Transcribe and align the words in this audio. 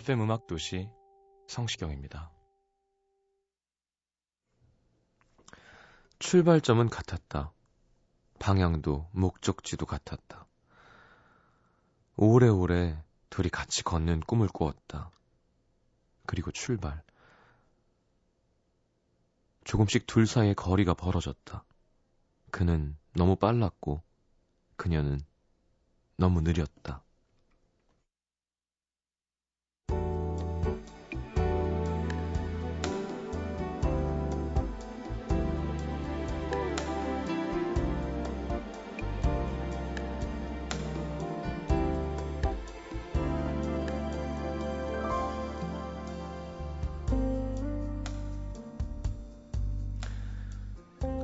FM 0.00 0.22
음악 0.22 0.46
도시 0.46 0.88
성시경입니다. 1.46 2.30
출발점은 6.18 6.88
같았다. 6.88 7.52
방향도 8.38 9.10
목적지도 9.12 9.84
같았다. 9.84 10.46
오래오래 12.16 13.04
둘이 13.28 13.50
같이 13.50 13.82
걷는 13.82 14.20
꿈을 14.20 14.48
꾸었다. 14.48 15.10
그리고 16.24 16.50
출발. 16.50 17.02
조금씩 19.64 20.06
둘 20.06 20.26
사이의 20.26 20.54
거리가 20.54 20.94
벌어졌다. 20.94 21.62
그는 22.50 22.96
너무 23.12 23.36
빨랐고 23.36 24.02
그녀는 24.76 25.20
너무 26.16 26.40
느렸다. 26.40 27.04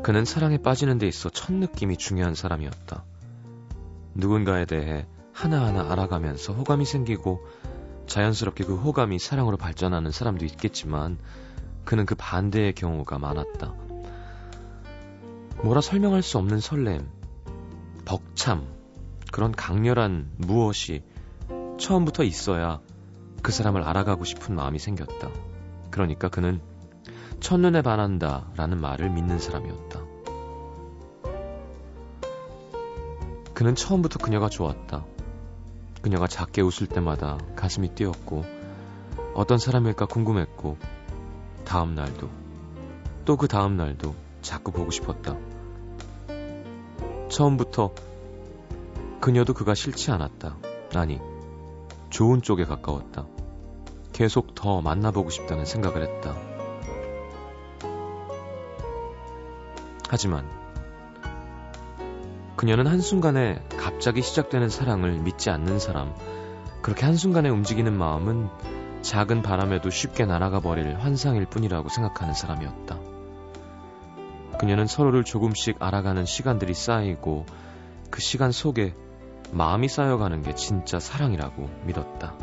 그는 0.06 0.24
사랑에 0.24 0.56
빠지는 0.56 0.98
데 0.98 1.08
있어 1.08 1.30
첫 1.30 1.52
느낌이 1.52 1.96
중요한 1.96 2.36
사람이었다. 2.36 3.02
누군가에 4.14 4.64
대해 4.64 5.04
하나하나 5.32 5.90
알아가면서 5.90 6.52
호감이 6.52 6.84
생기고 6.84 7.44
자연스럽게 8.06 8.62
그 8.62 8.76
호감이 8.76 9.18
사랑으로 9.18 9.56
발전하는 9.56 10.12
사람도 10.12 10.44
있겠지만 10.44 11.18
그는 11.84 12.06
그 12.06 12.14
반대의 12.14 12.74
경우가 12.74 13.18
많았다. 13.18 13.74
뭐라 15.64 15.80
설명할 15.80 16.22
수 16.22 16.38
없는 16.38 16.60
설렘, 16.60 17.08
벅참, 18.04 18.64
그런 19.32 19.50
강렬한 19.50 20.30
무엇이 20.36 21.02
처음부터 21.80 22.22
있어야 22.22 22.80
그 23.42 23.50
사람을 23.50 23.82
알아가고 23.82 24.22
싶은 24.22 24.54
마음이 24.54 24.78
생겼다. 24.78 25.31
그러니까 25.91 26.28
그는 26.28 26.60
첫눈에 27.41 27.82
반한다 27.82 28.47
라는 28.56 28.80
말을 28.80 29.10
믿는 29.10 29.38
사람이었다. 29.38 30.00
그는 33.54 33.74
처음부터 33.74 34.19
그녀가 34.19 34.48
좋았다. 34.48 35.04
그녀가 36.02 36.26
작게 36.26 36.60
웃을 36.62 36.86
때마다 36.86 37.38
가슴이 37.56 37.94
뛰었고, 37.94 38.44
어떤 39.34 39.58
사람일까 39.58 40.06
궁금했고, 40.06 40.76
다음 41.64 41.94
날도, 41.94 42.28
또 43.25 43.36
그 43.36 43.48
다음 43.48 43.76
날도 43.76 44.14
자꾸 44.42 44.72
보고 44.72 44.91
싶었다. 44.91 45.36
처음부터 47.28 47.92
그녀도 49.20 49.52
그가 49.52 49.75
싫지 49.75 50.10
않았다. 50.10 50.56
아니, 50.94 51.19
좋은 52.10 52.42
쪽에 52.42 52.64
가까웠다. 52.64 53.26
계속 54.12 54.54
더 54.54 54.80
만나보고 54.80 55.30
싶다는 55.30 55.64
생각을 55.64 56.02
했다. 56.02 56.56
하지만 60.09 60.49
그녀는 62.56 62.87
한순간에 62.87 63.62
갑자기 63.77 64.22
시작되는 64.22 64.71
사랑을 64.71 65.12
믿지 65.19 65.50
않는 65.50 65.78
사람, 65.78 66.15
그렇게 66.81 67.05
한순간에 67.05 67.50
움직이는 67.50 67.93
마음은 67.97 68.49
작은 69.03 69.43
바람에도 69.43 69.91
쉽게 69.91 70.25
날아가 70.25 70.61
버릴 70.61 70.97
환상일 70.99 71.47
뿐이라고 71.47 71.89
생각하는 71.91 72.33
사람이었다. 72.33 72.99
그녀는 74.59 74.87
서로를 74.87 75.22
조금씩 75.22 75.77
알아가는 75.81 76.25
시간들이 76.25 76.73
쌓이고 76.73 77.44
그 78.11 78.21
시간 78.21 78.53
속에 78.53 78.94
마음이 79.53 79.88
쌓여가는 79.88 80.43
게 80.43 80.55
진짜 80.55 80.99
사랑이라고 80.99 81.69
믿었다. 81.84 82.34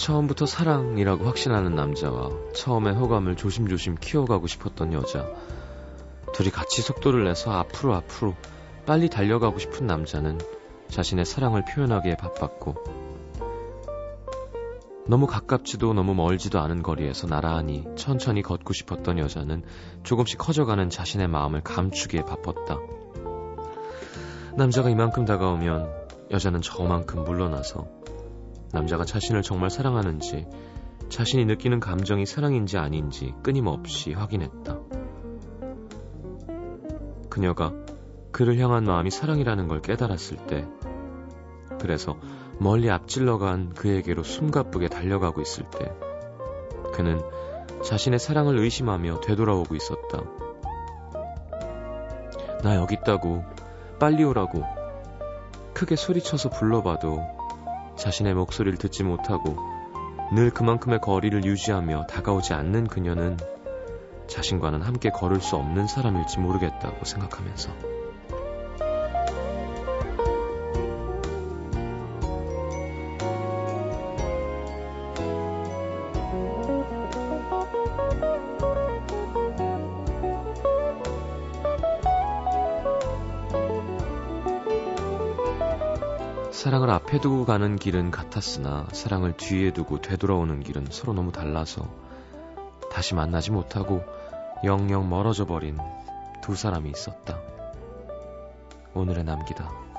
처음부터 0.00 0.46
사랑이라고 0.46 1.26
확신하는 1.26 1.74
남자와 1.74 2.30
처음에 2.54 2.90
호감을 2.92 3.36
조심조심 3.36 3.96
키워가고 3.96 4.46
싶었던 4.46 4.94
여자. 4.94 5.28
둘이 6.32 6.48
같이 6.48 6.80
속도를 6.80 7.24
내서 7.24 7.52
앞으로 7.52 7.94
앞으로 7.96 8.34
빨리 8.86 9.10
달려가고 9.10 9.58
싶은 9.58 9.86
남자는 9.86 10.38
자신의 10.88 11.26
사랑을 11.26 11.66
표현하기에 11.66 12.16
바빴고, 12.16 12.76
너무 15.06 15.26
가깝지도 15.26 15.92
너무 15.92 16.14
멀지도 16.14 16.60
않은 16.60 16.82
거리에서 16.82 17.26
나란히 17.26 17.84
천천히 17.94 18.40
걷고 18.40 18.72
싶었던 18.72 19.18
여자는 19.18 19.64
조금씩 20.02 20.38
커져가는 20.38 20.88
자신의 20.88 21.28
마음을 21.28 21.60
감추기에 21.60 22.22
바빴다. 22.22 22.78
남자가 24.56 24.88
이만큼 24.88 25.26
다가오면 25.26 25.90
여자는 26.30 26.62
저만큼 26.62 27.24
물러나서 27.24 27.99
남자가 28.72 29.04
자신을 29.04 29.42
정말 29.42 29.70
사랑하는지, 29.70 30.46
자신이 31.08 31.44
느끼는 31.44 31.80
감정이 31.80 32.24
사랑인지 32.24 32.78
아닌지 32.78 33.34
끊임없이 33.42 34.12
확인했다. 34.12 34.78
그녀가 37.28 37.72
그를 38.30 38.58
향한 38.58 38.84
마음이 38.84 39.10
사랑이라는 39.10 39.68
걸 39.68 39.82
깨달았을 39.82 40.36
때, 40.46 40.66
그래서 41.80 42.16
멀리 42.58 42.90
앞질러간 42.90 43.74
그에게로 43.74 44.22
숨가쁘게 44.22 44.88
달려가고 44.88 45.40
있을 45.40 45.64
때, 45.70 45.92
그는 46.92 47.20
자신의 47.82 48.18
사랑을 48.18 48.58
의심하며 48.58 49.20
되돌아오고 49.20 49.74
있었다. 49.74 50.22
나 52.62 52.76
여기 52.76 52.94
있다고, 52.94 53.42
빨리 53.98 54.22
오라고, 54.22 54.62
크게 55.72 55.96
소리쳐서 55.96 56.50
불러봐도 56.50 57.39
자신의 58.00 58.32
목소리를 58.34 58.78
듣지 58.78 59.04
못하고 59.04 59.56
늘 60.32 60.50
그만큼의 60.50 61.00
거리를 61.00 61.44
유지하며 61.44 62.06
다가오지 62.06 62.54
않는 62.54 62.86
그녀는 62.86 63.36
자신과는 64.26 64.80
함께 64.80 65.10
걸을 65.10 65.40
수 65.40 65.56
없는 65.56 65.86
사람일지 65.86 66.38
모르겠다고 66.38 67.04
생각하면서 67.04 67.99
앞에 87.10 87.18
두고 87.18 87.44
가는 87.44 87.74
길은 87.74 88.12
같았으나 88.12 88.86
사랑을 88.92 89.36
뒤에 89.36 89.72
두고 89.72 90.00
되돌아오는 90.00 90.62
길은 90.62 90.86
서로 90.90 91.12
너무 91.12 91.32
달라서 91.32 91.92
다시 92.92 93.16
만나지 93.16 93.50
못하고 93.50 94.04
영영 94.62 95.08
멀어져 95.10 95.44
버린 95.44 95.76
두 96.40 96.54
사람이 96.54 96.88
있었다. 96.88 97.40
오늘의 98.94 99.24
남기다. 99.24 99.89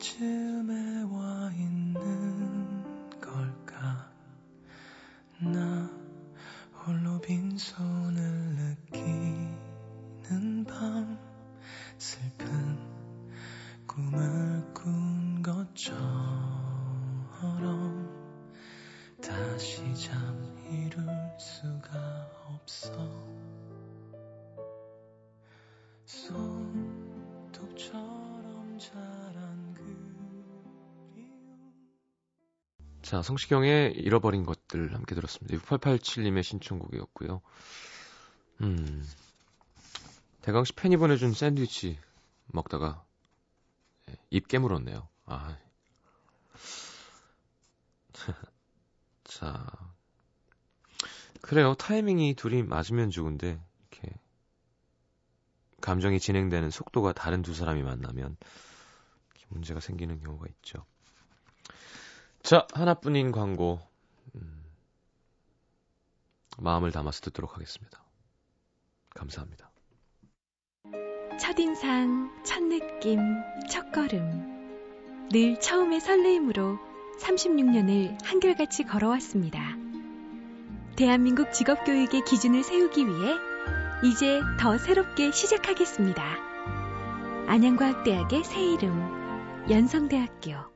어 0.00 0.39
자, 33.10 33.22
성시경의 33.22 33.94
잃어버린 33.96 34.44
것들 34.44 34.94
함께 34.94 35.16
들었습니다. 35.16 35.58
6887님의 35.58 36.44
신청곡이었고요. 36.44 37.40
음. 38.60 39.04
대강 40.42 40.62
씨 40.62 40.72
팬이 40.74 40.96
보내준 40.96 41.32
샌드위치 41.32 41.98
먹다가 42.46 43.04
예, 44.08 44.14
입 44.30 44.46
깨물었네요. 44.46 45.08
아. 45.26 45.58
자. 49.24 49.66
그래요. 51.40 51.74
타이밍이 51.74 52.34
둘이 52.34 52.62
맞으면 52.62 53.10
좋은데 53.10 53.60
이렇게 53.90 54.14
감정이 55.80 56.20
진행되는 56.20 56.70
속도가 56.70 57.12
다른 57.14 57.42
두 57.42 57.54
사람이 57.54 57.82
만나면 57.82 58.36
문제가 59.48 59.80
생기는 59.80 60.20
경우가 60.20 60.46
있죠. 60.46 60.86
자, 62.42 62.66
하나뿐인 62.72 63.32
광고. 63.32 63.80
음, 64.34 64.64
마음을 66.58 66.90
담아서 66.92 67.20
듣도록 67.20 67.54
하겠습니다. 67.54 68.02
감사합니다. 69.10 69.70
첫인상, 71.38 72.42
첫느낌, 72.44 73.20
첫걸음. 73.70 75.28
늘 75.32 75.60
처음의 75.60 76.00
설레임으로 76.00 76.78
36년을 77.20 78.16
한결같이 78.24 78.84
걸어왔습니다. 78.84 79.76
대한민국 80.96 81.52
직업교육의 81.52 82.24
기준을 82.24 82.62
세우기 82.62 83.06
위해 83.06 83.34
이제 84.04 84.40
더 84.58 84.76
새롭게 84.78 85.30
시작하겠습니다. 85.30 86.22
안양과학대학의 87.46 88.44
새 88.44 88.62
이름, 88.62 89.66
연성대학교. 89.70 90.69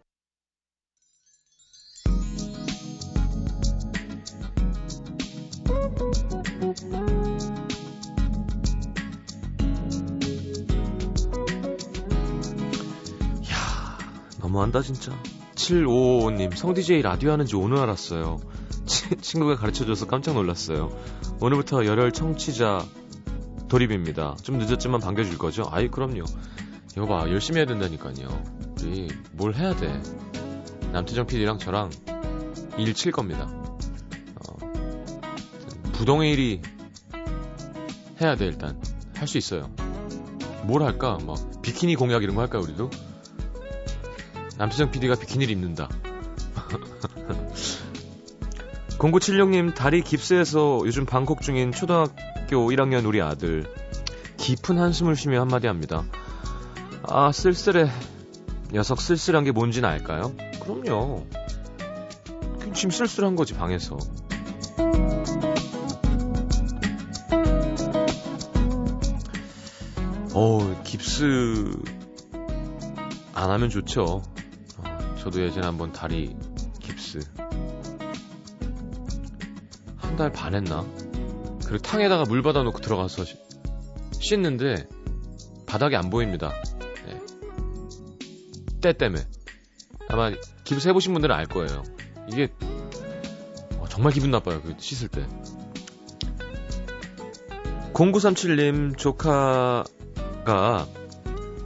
너무한다, 14.41 14.83
진짜. 14.83 15.13
7555님, 15.55 16.55
성 16.57 16.75
DJ 16.75 17.03
라디오 17.03 17.31
하는지 17.33 17.57
오늘 17.57 17.79
알았어요. 17.79 18.41
치- 18.87 19.17
친구가 19.17 19.57
가르쳐줘서 19.57 20.07
깜짝 20.07 20.35
놀랐어요. 20.35 20.91
오늘부터 21.41 21.87
열혈 21.87 22.13
청취자 22.13 22.85
돌입입니다. 23.69 24.37
좀 24.43 24.59
늦었지만 24.59 25.01
반겨줄 25.01 25.39
거죠? 25.39 25.69
아이, 25.71 25.89
그럼요. 25.89 26.25
이거 26.97 27.07
봐, 27.07 27.29
열심히 27.31 27.59
해야 27.59 27.67
된다니까요. 27.67 28.43
우리 28.83 29.09
뭘 29.33 29.55
해야 29.55 29.75
돼. 29.75 30.01
남태정 30.93 31.27
PD랑 31.27 31.59
저랑 31.59 31.91
일 32.77 32.93
칠 32.95 33.11
겁니다. 33.13 33.49
어, 36.05 36.07
부동의 36.07 36.33
일이 36.33 36.61
해야 38.21 38.37
돼, 38.37 38.45
일단. 38.45 38.79
할 39.17 39.27
수 39.27 39.39
있어요. 39.39 39.71
뭘 40.65 40.83
할까? 40.83 41.17
막, 41.27 41.63
비키니 41.63 41.95
공약 41.95 42.23
이런 42.23 42.37
거 42.37 42.43
할까, 42.43 42.59
우리도? 42.59 42.91
남태정 44.59 44.91
PD가 44.91 45.15
비키니를 45.15 45.55
입는다. 45.55 45.89
0976님, 48.99 49.75
다리 49.75 50.03
깁스해서 50.03 50.83
요즘 50.85 51.07
방콕 51.07 51.41
중인 51.41 51.73
초등학교 51.73 52.71
1학년 52.71 53.07
우리 53.07 53.23
아들. 53.23 53.65
깊은 54.37 54.79
한숨을 54.79 55.17
쉬며 55.17 55.41
한마디 55.41 55.69
합니다. 55.69 56.05
아, 57.05 57.33
쓸쓸해. 57.33 57.89
녀석 58.73 59.01
쓸쓸한 59.01 59.45
게 59.45 59.53
뭔지는 59.53 59.89
알까요? 59.89 60.35
그럼요. 60.61 61.27
지금 62.75 62.91
쓸쓸한 62.91 63.37
거지, 63.37 63.55
방에서. 63.55 63.97
어 70.35 70.83
깁스 70.83 71.71
안 73.35 73.51
하면 73.51 73.69
좋죠. 73.71 74.23
어, 74.79 75.15
저도 75.21 75.43
예전에 75.43 75.67
한번 75.67 75.93
다리 75.93 76.35
깁스 76.81 77.21
한 79.97 80.17
달 80.17 80.31
반 80.33 80.55
했나? 80.55 80.85
그리고 81.67 81.79
탕에다가 81.79 82.23
물 82.25 82.43
받아놓고 82.43 82.79
들어가서 82.81 83.25
시- 83.25 83.37
씻는데 84.13 84.87
바닥이 85.67 85.97
안 85.97 86.09
보입니다. 86.11 86.53
예. 87.09 87.21
때 88.81 88.93
때문에 88.97 89.25
아마 90.09 90.31
깁스 90.63 90.87
해보신 90.89 91.13
분들은 91.15 91.35
알 91.35 91.47
거예요. 91.47 91.83
이게 92.31 92.53
어, 93.79 93.87
정말 93.89 94.13
기분 94.13 94.31
나빠요. 94.31 94.63
그 94.63 94.75
씻을 94.79 95.09
때. 95.09 95.27
0937님 97.93 98.97
조카 98.99 99.85
가 100.45 100.87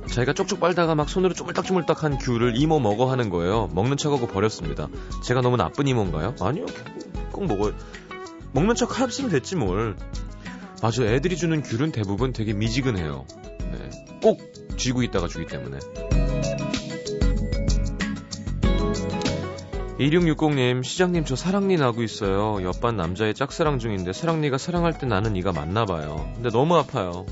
자기가 0.06 0.32
쪽쪽 0.32 0.60
빨다가 0.60 0.94
막 0.94 1.08
손으로 1.08 1.34
쪼물딱쪼물딱한 1.34 2.18
귤을 2.18 2.54
이모 2.56 2.80
먹어 2.80 3.10
하는 3.10 3.28
거예요. 3.30 3.68
먹는 3.72 3.96
척하고 3.96 4.26
버렸습니다. 4.26 4.88
제가 5.22 5.42
너무 5.42 5.56
나쁜 5.56 5.86
이모인가요? 5.86 6.34
아니요. 6.40 6.66
꼭 7.32 7.46
먹어요. 7.46 7.74
먹는 8.52 8.74
척 8.74 8.98
했으면 8.98 9.30
됐지 9.30 9.56
뭘. 9.56 9.96
맞아. 10.82 11.04
애들이 11.04 11.36
주는 11.36 11.62
귤은 11.62 11.92
대부분 11.92 12.32
되게 12.32 12.52
미지근해요. 12.52 13.26
네. 13.60 13.90
꼭 14.22 14.40
쥐고 14.76 15.02
있다가 15.02 15.28
주기 15.28 15.46
때문에. 15.46 15.78
2660님, 19.98 20.84
시장님 20.84 21.24
저 21.24 21.34
사랑니 21.34 21.76
나고 21.76 22.04
있어요. 22.04 22.62
옆반 22.62 22.96
남자의 22.96 23.34
짝사랑 23.34 23.80
중인데 23.80 24.12
사랑니가 24.12 24.56
사랑할 24.56 24.96
때 24.96 25.06
나는 25.06 25.34
이가 25.34 25.52
맞나 25.52 25.84
봐요. 25.84 26.30
근데 26.34 26.50
너무 26.50 26.76
아파요. 26.76 27.26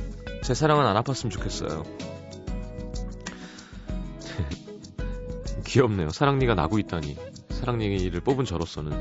제 0.46 0.54
사랑은 0.54 0.86
안 0.86 0.94
아팠으면 1.02 1.32
좋겠어요. 1.32 1.82
귀엽네요. 5.66 6.10
사랑니가 6.10 6.54
나고 6.54 6.78
있다니. 6.78 7.16
사랑니를 7.50 8.20
뽑은 8.20 8.44
저로서는. 8.44 8.92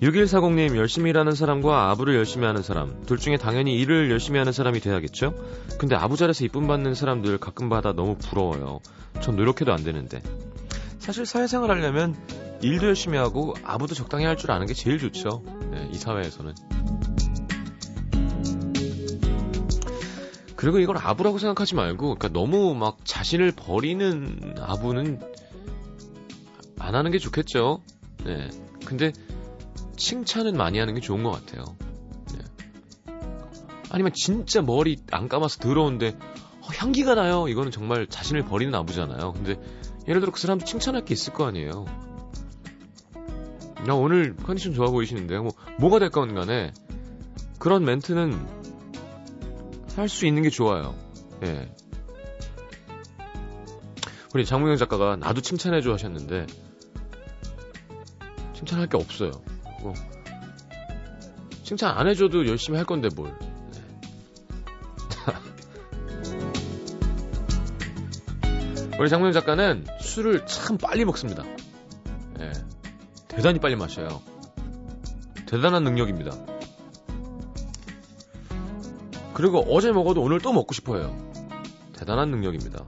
6140님, 0.00 0.78
열심히 0.78 1.10
일하는 1.10 1.34
사람과 1.34 1.90
아부를 1.90 2.14
열심히 2.14 2.46
하는 2.46 2.62
사람. 2.62 3.04
둘 3.04 3.18
중에 3.18 3.36
당연히 3.36 3.78
일을 3.78 4.10
열심히 4.10 4.38
하는 4.38 4.54
사람이 4.54 4.80
돼야겠죠? 4.80 5.34
근데 5.76 5.96
아부 5.96 6.16
잘해서 6.16 6.46
이쁨 6.46 6.66
받는 6.66 6.94
사람들 6.94 7.36
가끔 7.36 7.68
받아 7.68 7.92
너무 7.92 8.16
부러워요. 8.16 8.80
전 9.20 9.36
노력해도 9.36 9.70
안 9.70 9.84
되는데. 9.84 10.22
사실 10.98 11.26
사회생활 11.26 11.70
하려면 11.72 12.16
일도 12.62 12.86
열심히 12.86 13.18
하고 13.18 13.52
아부도 13.64 13.94
적당히 13.94 14.24
할 14.24 14.38
줄 14.38 14.50
아는 14.50 14.66
게 14.66 14.72
제일 14.72 14.98
좋죠. 14.98 15.42
네, 15.70 15.90
이 15.92 15.98
사회에서는. 15.98 16.54
그리고 20.56 20.78
이걸 20.78 20.96
아부라고 20.98 21.38
생각하지 21.38 21.74
말고, 21.74 22.14
그러니까 22.16 22.28
너무 22.28 22.74
막 22.74 22.98
자신을 23.04 23.52
버리는 23.52 24.54
아부는 24.60 25.20
안 26.78 26.94
하는 26.94 27.10
게 27.10 27.18
좋겠죠. 27.18 27.82
네. 28.24 28.48
근데 28.84 29.12
칭찬은 29.96 30.56
많이 30.56 30.78
하는 30.78 30.94
게 30.94 31.00
좋은 31.00 31.22
것 31.22 31.30
같아요. 31.30 31.64
네. 32.34 33.12
아니면 33.90 34.12
진짜 34.14 34.62
머리 34.62 34.98
안 35.10 35.28
감아서 35.28 35.58
더러운데 35.58 36.16
어, 36.60 36.68
향기가 36.76 37.14
나요. 37.14 37.48
이거는 37.48 37.70
정말 37.70 38.06
자신을 38.06 38.44
버리는 38.44 38.74
아부잖아요. 38.74 39.32
근데 39.32 39.60
예를 40.08 40.20
들어 40.20 40.32
그 40.32 40.40
사람도 40.40 40.64
칭찬할 40.64 41.04
게 41.04 41.14
있을 41.14 41.32
거 41.32 41.46
아니에요. 41.46 41.84
야, 43.88 43.92
오늘 43.92 44.34
컨디션 44.36 44.72
좋아 44.72 44.90
보이시는데, 44.90 45.38
뭐, 45.38 45.52
뭐가 45.78 45.98
될 45.98 46.08
건 46.10 46.34
간에, 46.34 46.72
그런 47.58 47.84
멘트는 47.84 48.63
할수 49.96 50.26
있는 50.26 50.42
게 50.42 50.50
좋아요. 50.50 50.94
예. 51.44 51.72
우리 54.34 54.44
장무경 54.44 54.76
작가가 54.76 55.16
나도 55.16 55.40
칭찬해줘 55.40 55.92
하셨는데, 55.92 56.46
칭찬할 58.54 58.88
게 58.88 58.96
없어요. 58.96 59.30
뭐, 59.82 59.94
칭찬 61.62 61.96
안 61.96 62.08
해줘도 62.08 62.46
열심히 62.46 62.76
할 62.76 62.86
건데 62.86 63.08
뭘. 63.14 63.32
우리 68.98 69.08
장무경 69.08 69.32
작가는 69.32 69.86
술을 70.00 70.46
참 70.46 70.78
빨리 70.78 71.04
먹습니다. 71.04 71.44
예. 72.40 72.52
대단히 73.28 73.58
빨리 73.58 73.76
마셔요. 73.76 74.22
대단한 75.46 75.84
능력입니다. 75.84 76.53
그리고 79.34 79.64
어제 79.68 79.92
먹어도 79.92 80.22
오늘 80.22 80.40
또 80.40 80.52
먹고 80.52 80.72
싶어 80.72 80.96
해요. 80.96 81.16
대단한 81.92 82.30
능력입니다. 82.30 82.84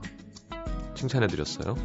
칭찬해드렸어요. 0.95 1.75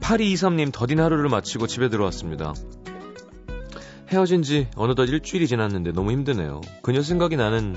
8223님 0.00 0.72
더딘 0.72 1.00
하루를 1.00 1.28
마치고 1.28 1.66
집에 1.66 1.88
들어왔습니다. 1.88 2.54
헤어진 4.08 4.42
지 4.42 4.68
어느덧 4.76 5.06
일주일이 5.06 5.48
지났는데 5.48 5.92
너무 5.92 6.12
힘드네요. 6.12 6.60
그녀 6.82 7.02
생각이 7.02 7.36
나는 7.36 7.76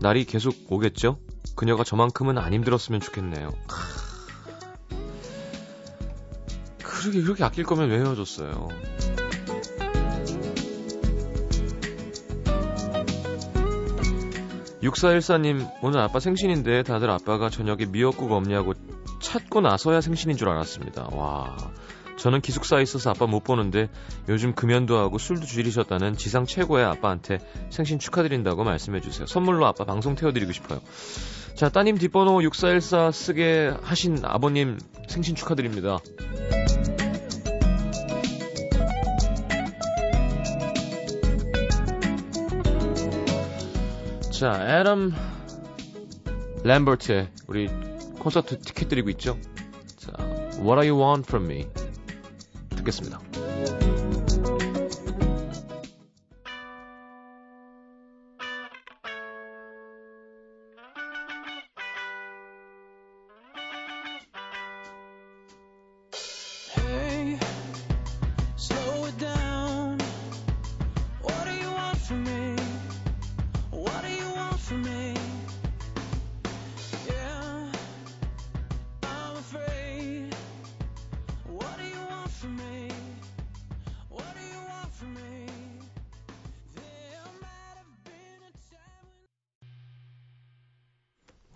날이 0.00 0.24
계속 0.24 0.54
오겠죠? 0.70 1.18
그녀가 1.56 1.82
저만큼은 1.82 2.38
안 2.38 2.52
힘들었으면 2.52 3.00
좋겠네요. 3.00 3.50
그렇게 6.82 7.22
그렇게 7.22 7.44
아낄 7.44 7.64
거면 7.64 7.90
왜 7.90 7.98
헤어졌어요? 7.98 8.68
육사일사님 14.82 15.66
오늘 15.82 16.00
아빠 16.00 16.20
생신인데 16.20 16.84
다들 16.84 17.10
아빠가 17.10 17.50
저녁에 17.50 17.84
미역국 17.86 18.32
없냐고 18.32 18.72
찾고 19.20 19.60
나서야 19.60 20.00
생신인 20.00 20.38
줄 20.38 20.48
알았습니다. 20.48 21.10
와, 21.12 21.54
저는 22.16 22.40
기숙사에 22.40 22.82
있어서 22.82 23.10
아빠 23.10 23.26
못 23.26 23.44
보는데 23.44 23.88
요즘 24.28 24.54
금연도 24.54 24.96
하고 24.96 25.18
술도 25.18 25.44
줄이셨다는 25.44 26.16
지상 26.16 26.46
최고의 26.46 26.84
아빠한테 26.84 27.38
생신 27.68 27.98
축하드린다고 27.98 28.64
말씀해주세요. 28.64 29.26
선물로 29.26 29.66
아빠 29.66 29.84
방송 29.84 30.14
태워드리고 30.14 30.52
싶어요. 30.52 30.80
자, 31.54 31.68
따님 31.68 31.98
뒷번호 31.98 32.42
6414 32.42 33.10
쓰게 33.10 33.74
하신 33.82 34.20
아버님 34.22 34.78
생신 35.08 35.34
축하드립니다. 35.34 35.98
자, 44.40 44.80
애덤 44.80 45.12
램버트의 46.64 47.28
우리 47.46 47.68
콘서트 48.20 48.58
티켓 48.58 48.88
드리고 48.88 49.10
있죠? 49.10 49.36
자, 49.98 50.14
What 50.54 50.80
are 50.80 50.88
you 50.88 50.98
want 50.98 51.28
from 51.28 51.44
me? 51.44 51.66
듣겠습니다. 52.70 53.20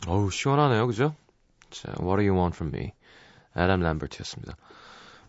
어우, 0.06 0.30
시원하네요, 0.30 0.86
그죠? 0.86 1.14
자, 1.70 1.92
What 2.00 2.22
do 2.22 2.28
you 2.28 2.34
want 2.34 2.56
from 2.56 2.74
me? 2.74 2.92
애덤 3.56 3.80
램버트였습니다. 3.80 4.56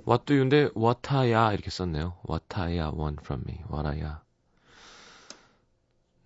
What 0.08 0.26
do 0.26 0.36
you인데, 0.36 0.70
what 0.78 1.02
아야 1.10 1.54
이렇게 1.54 1.70
썼네요. 1.70 2.18
What 2.30 2.46
아야 2.52 2.92
want 2.92 3.22
from 3.22 3.44
me? 3.48 3.64
What 3.72 3.88
아야. 3.88 4.22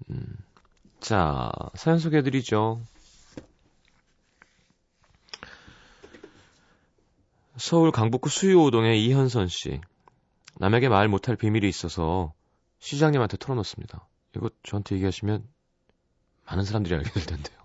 음. 0.10 0.38
자, 1.00 1.52
사연 1.76 2.00
소개해드리죠. 2.00 2.82
서울 7.58 7.92
강북구 7.92 8.30
수유오동의 8.30 9.06
이현선 9.06 9.48
씨. 9.48 9.82
남에게 10.58 10.90
말 10.90 11.08
못할 11.08 11.36
비밀이 11.36 11.68
있어서 11.68 12.34
시장님한테 12.80 13.38
털어놓습니다. 13.38 14.08
이거 14.36 14.50
저한테 14.64 14.96
얘기하시면 14.96 15.48
많은 16.46 16.64
사람들이 16.64 16.96
알게 16.96 17.10
될 17.12 17.26
텐데요. 17.26 17.58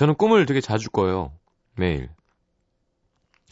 저는 0.00 0.14
꿈을 0.14 0.46
되게 0.46 0.62
자주 0.62 0.88
꿔요. 0.88 1.30
매일. 1.76 2.08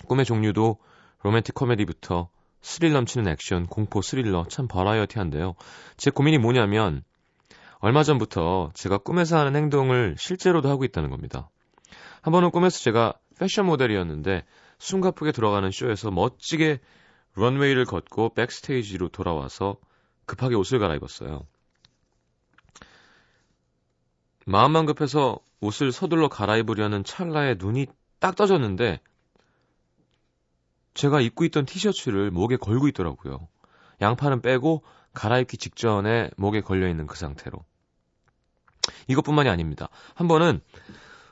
꿈의 0.07 0.25
종류도 0.25 0.79
로맨틱 1.21 1.55
코미디부터 1.55 2.31
스릴 2.63 2.95
넘치는 2.95 3.29
액션, 3.29 3.67
공포, 3.67 4.01
스릴러 4.01 4.47
참 4.49 4.67
버라이어티한데요. 4.67 5.57
제 5.99 6.11
고민이 6.11 6.39
뭐냐면 6.39 7.03
얼마 7.81 8.03
전부터 8.03 8.71
제가 8.73 8.97
꿈에서 8.97 9.37
하는 9.37 9.57
행동을 9.57 10.15
실제로도 10.19 10.71
하고 10.71 10.85
있다는 10.85 11.11
겁니다. 11.11 11.51
한 12.23 12.33
번은 12.33 12.51
꿈에서 12.51 12.79
제가 12.79 13.13
패션 13.39 13.67
모델이었는데 13.67 14.47
숨가쁘게 14.79 15.33
들어가는 15.33 15.71
쇼에서 15.71 16.11
멋지게 16.11 16.81
런웨이를 17.35 17.85
걷고 17.85 18.33
백스테이지로 18.33 19.11
돌아와서 19.11 19.77
급하게 20.25 20.55
옷을 20.55 20.79
갈아입었어요. 20.79 21.43
마음만 24.47 24.87
급해서 24.87 25.41
옷을 25.61 25.93
서둘러 25.93 26.29
갈아입으려는 26.29 27.05
찰나에 27.05 27.57
눈이 27.59 27.87
딱 28.21 28.37
떠졌는데 28.37 29.01
제가 30.95 31.21
입고 31.21 31.45
있던 31.47 31.65
티셔츠를 31.65 32.31
목에 32.31 32.57
걸고 32.57 32.89
있더라고요. 32.89 33.49
양팔은 34.01 34.43
빼고 34.43 34.83
갈아입기 35.15 35.57
직전에 35.57 36.31
목에 36.37 36.61
걸려있는 36.61 37.07
그 37.07 37.17
상태로. 37.17 37.65
이것뿐만이 39.09 39.49
아닙니다. 39.49 39.89
한 40.15 40.29
번은 40.29 40.61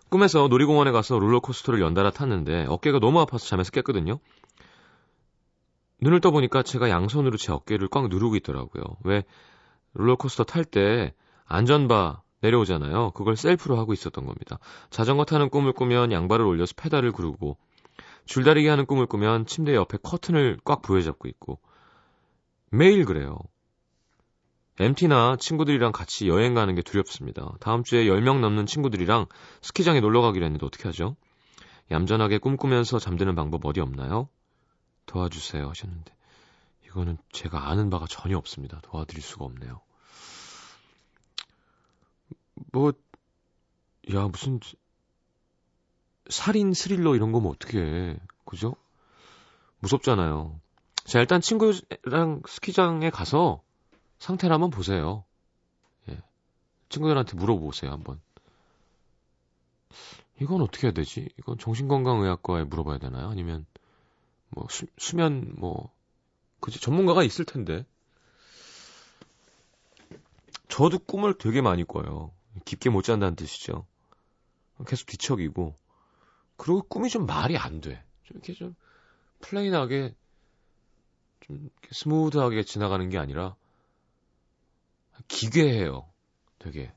꿈에서 0.09 0.49
놀이공원에 0.49 0.93
가서 0.93 1.19
롤러코스터를 1.19 1.81
연달아 1.81 2.11
탔는데 2.11 2.67
어깨가 2.69 3.01
너무 3.01 3.21
아파서 3.21 3.47
잠에서 3.47 3.71
깼거든요. 3.71 4.19
눈을 6.01 6.21
떠보니까 6.21 6.63
제가 6.63 6.91
양손으로 6.91 7.37
제 7.37 7.53
어깨를 7.53 7.89
꽉 7.89 8.09
누르고 8.09 8.37
있더라고요. 8.37 8.85
왜 9.05 9.25
롤러코스터 9.95 10.45
탈 10.45 10.65
때 10.65 11.15
안전바 11.47 12.23
내려오잖아요. 12.41 13.13
그걸 13.13 13.37
셀프로 13.37 13.79
하고 13.79 13.93
있었던 13.93 14.27
겁니다. 14.27 14.59
자전거 14.91 15.25
타는 15.25 15.49
꿈을 15.51 15.73
꾸면 15.73 16.13
양발을 16.13 16.45
올려서 16.45 16.75
페달을 16.77 17.13
구르고 17.13 17.57
줄다리기 18.27 18.69
하는 18.69 18.87
꿈을 18.87 19.07
꾸면 19.07 19.47
침대 19.47 19.75
옆에 19.75 19.99
커튼을 20.03 20.59
꽉 20.65 20.83
부여잡고 20.83 21.29
있고 21.29 21.59
매일 22.71 23.05
그래요. 23.05 23.39
MT나 24.79 25.37
친구들이랑 25.37 25.93
같이 25.93 26.29
여행 26.29 26.53
가는 26.53 26.75
게 26.75 26.83
두렵습니다. 26.83 27.55
다음 27.61 27.83
주에 27.83 28.05
10명 28.05 28.41
넘는 28.41 28.67
친구들이랑 28.67 29.27
스키장에 29.63 30.01
놀러 30.01 30.21
가기로 30.21 30.45
했는데 30.45 30.67
어떻게 30.67 30.85
하죠? 30.89 31.17
얌전하게 31.91 32.39
꿈꾸면서 32.39 32.99
잠드는 32.99 33.35
방법 33.35 33.65
어디 33.65 33.81
없나요? 33.81 34.29
도와주세요 35.07 35.69
하셨는데 35.69 36.15
이거는 36.87 37.17
제가 37.33 37.71
아는 37.71 37.89
바가 37.89 38.07
전혀 38.09 38.37
없습니다. 38.37 38.81
도와드릴 38.83 39.23
수가 39.23 39.47
없네요. 39.47 39.81
뭐, 42.73 42.93
야, 44.13 44.29
무슨, 44.29 44.61
살인 46.29 46.73
스릴러 46.73 47.15
이런 47.15 47.33
거면 47.33 47.51
어떻게 47.51 47.79
해. 47.79 48.17
그죠? 48.45 48.75
무섭잖아요. 49.81 50.61
자, 51.05 51.21
일단 51.21 51.41
친구랑 51.41 52.43
스키장에 52.49 53.11
가서 53.11 53.63
상태를 54.19 54.53
한번 54.53 54.71
보세요. 54.71 55.25
예. 56.09 56.21
친구들한테 56.89 57.37
물어보세요, 57.37 57.93
한번. 57.93 58.21
이건 60.41 60.63
어떻게 60.63 60.87
해야 60.89 60.93
되지? 60.93 61.29
이건 61.39 61.59
정신건강의학과에 61.59 62.65
물어봐야 62.65 62.99
되나요? 62.99 63.29
아니면 63.29 63.67
뭐 64.49 64.67
수, 64.69 64.87
수면 64.99 65.55
뭐 65.57 65.93
그지 66.61 66.81
전문가가 66.81 67.23
있을 67.23 67.45
텐데. 67.45 67.87
저도 70.69 70.99
꿈을 70.99 71.39
되게 71.39 71.63
많이 71.63 71.85
꿔요. 71.85 72.33
깊게 72.65 72.91
못 72.91 73.03
잔다는 73.03 73.37
뜻이죠. 73.37 73.87
계속 74.87 75.07
뒤척이고. 75.07 75.75
그리고 76.57 76.83
꿈이 76.83 77.09
좀 77.11 77.27
말이 77.27 77.57
안 77.57 77.81
돼. 77.81 78.05
좀 78.25 78.37
이렇게 78.37 78.53
좀 78.55 78.75
plain하게 79.41 80.15
좀 81.41 81.71
smooth하게 81.91 82.63
지나가는 82.65 83.09
게 83.09 83.19
아니라 83.19 83.57
기괴해요. 85.29 86.09
되게 86.59 86.93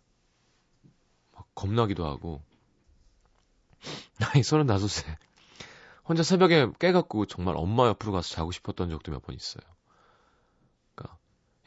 막 1.34 1.48
겁나기도 1.56 2.06
하고 2.06 2.42
나이 4.20 4.44
서른다섯 4.44 4.90
세 4.90 5.18
혼자 6.08 6.24
새벽에 6.24 6.68
깨갖고 6.80 7.26
정말 7.28 7.56
엄마 7.58 7.88
옆으로 7.88 8.12
가서 8.12 8.30
자고 8.30 8.52
싶었던 8.52 8.90
적도 8.90 9.12
몇 9.12 9.22
번 9.22 9.36
있어요. 9.36 9.64
그러니까 10.96 11.18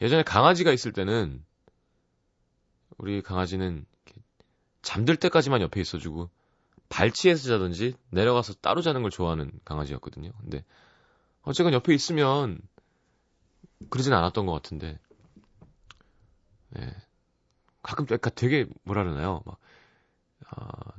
예전에 0.01 0.23
강아지가 0.23 0.71
있을 0.71 0.91
때는 0.91 1.45
우리 2.97 3.21
강아지는 3.21 3.85
잠들 4.81 5.15
때까지만 5.15 5.61
옆에 5.61 5.81
있어주고 5.81 6.29
발치해서 6.89 7.47
자든지 7.47 7.95
내려가서 8.11 8.53
따로 8.55 8.81
자는 8.81 9.01
걸 9.01 9.09
좋아하는 9.09 9.51
강아지였거든요. 9.65 10.31
근데 10.41 10.63
어쨌건 11.41 11.73
옆에 11.73 11.93
있으면 11.93 12.59
그러진 13.89 14.13
않았던 14.13 14.45
것 14.45 14.53
같은데, 14.53 14.99
네. 16.69 16.95
가끔, 17.81 18.05
그러니까 18.05 18.29
되게, 18.29 18.65
뭐라 18.83 19.03
그러나요? 19.03 19.41
막, 19.45 19.59
아, 20.49 20.91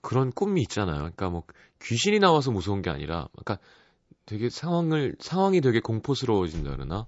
그런 0.00 0.32
꿈이 0.32 0.62
있잖아요. 0.62 0.96
그러니까 0.96 1.30
뭐, 1.30 1.44
귀신이 1.82 2.18
나와서 2.18 2.50
무서운 2.50 2.82
게 2.82 2.90
아니라, 2.90 3.28
그러니까 3.32 3.58
되게 4.24 4.50
상황을, 4.50 5.16
상황이 5.20 5.60
되게 5.60 5.80
공포스러워진다 5.80 6.70
그러나? 6.70 7.06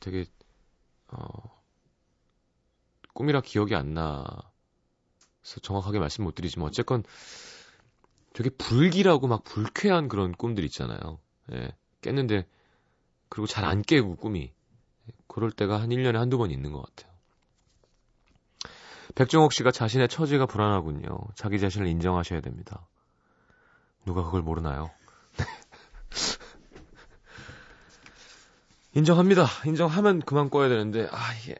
되게, 0.00 0.24
어, 1.08 1.61
꿈이라 3.14 3.42
기억이 3.42 3.74
안 3.74 3.94
나서 3.94 4.42
정확하게 5.62 5.98
말씀 5.98 6.24
못 6.24 6.34
드리지만, 6.34 6.68
어쨌건 6.68 7.04
되게 8.32 8.50
불길하고 8.50 9.26
막 9.26 9.44
불쾌한 9.44 10.08
그런 10.08 10.32
꿈들 10.32 10.64
있잖아요. 10.64 11.18
예. 11.52 11.72
깼는데, 12.00 12.46
그리고 13.28 13.46
잘 13.46 13.64
안 13.64 13.82
깨고 13.82 14.16
꿈이. 14.16 14.52
그럴 15.26 15.50
때가 15.50 15.80
한 15.80 15.90
1년에 15.90 16.14
한두 16.14 16.38
번 16.38 16.50
있는 16.50 16.72
것 16.72 16.82
같아요. 16.82 17.12
백종옥 19.14 19.52
씨가 19.52 19.70
자신의 19.70 20.08
처지가 20.08 20.46
불안하군요. 20.46 21.18
자기 21.34 21.60
자신을 21.60 21.86
인정하셔야 21.86 22.40
됩니다. 22.40 22.86
누가 24.06 24.24
그걸 24.24 24.42
모르나요? 24.42 24.90
인정합니다. 28.94 29.46
인정하면 29.66 30.20
그만 30.20 30.50
꺼야 30.50 30.68
되는데, 30.68 31.08
아, 31.10 31.34
이게. 31.34 31.54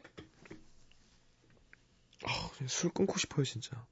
아, 2.25 2.49
술 2.67 2.91
끊고 2.91 3.17
싶어요, 3.17 3.43
진짜. 3.43 3.85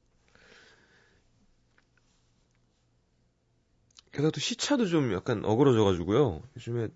게다가 4.12 4.32
또 4.32 4.40
시차도 4.40 4.88
좀 4.88 5.14
약간 5.14 5.44
어그러져가지고요. 5.46 6.42
요즘에 6.56 6.90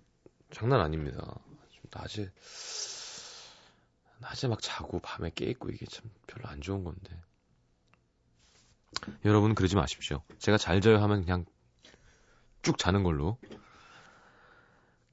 장난 0.50 0.80
아닙니다. 0.80 1.38
좀 1.70 1.82
낮에, 1.90 2.30
낮에 4.20 4.48
막 4.48 4.60
자고 4.60 4.98
밤에 5.00 5.30
깨있고 5.34 5.70
이게 5.70 5.86
참 5.86 6.10
별로 6.26 6.46
안 6.48 6.60
좋은 6.60 6.84
건데. 6.84 7.18
여러분 9.24 9.54
그러지 9.54 9.76
마십시오. 9.76 10.22
제가 10.38 10.58
잘 10.58 10.80
자요 10.80 10.98
하면 10.98 11.22
그냥 11.22 11.44
쭉 12.62 12.78
자는 12.78 13.02
걸로. 13.02 13.38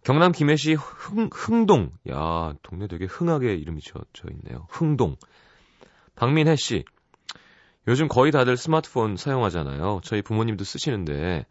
경남 0.03 0.33
김해시 0.33 0.73
흥, 0.73 1.29
흥동. 1.31 1.91
야, 2.09 2.53
동네 2.61 2.87
되게 2.87 3.05
흥하게 3.05 3.55
이름이 3.55 3.81
져, 3.81 4.03
져 4.11 4.27
있네요. 4.31 4.67
흥동. 4.69 5.15
박민혜 6.15 6.55
씨. 6.55 6.83
요즘 7.87 8.07
거의 8.07 8.31
다들 8.31 8.55
스마트폰 8.55 9.17
사용하잖아요. 9.17 10.01
저희 10.03 10.21
부모님도 10.21 10.63
쓰시는데, 10.63 11.45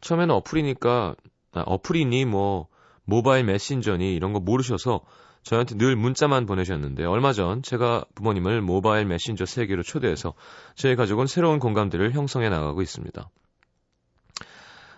처음에는 0.00 0.34
어플이니까, 0.36 1.14
아, 1.52 1.60
어플이니 1.66 2.24
뭐, 2.24 2.68
모바일 3.04 3.44
메신저니 3.44 4.14
이런 4.14 4.32
거 4.32 4.40
모르셔서 4.40 5.00
저한테 5.42 5.76
늘 5.76 5.96
문자만 5.96 6.46
보내셨는데, 6.46 7.04
얼마 7.04 7.32
전 7.32 7.62
제가 7.62 8.04
부모님을 8.14 8.62
모바일 8.62 9.06
메신저 9.06 9.46
세계로 9.46 9.82
초대해서 9.82 10.34
저희 10.74 10.96
가족은 10.96 11.26
새로운 11.26 11.58
공감대를 11.58 12.12
형성해 12.12 12.48
나가고 12.48 12.82
있습니다. 12.82 13.28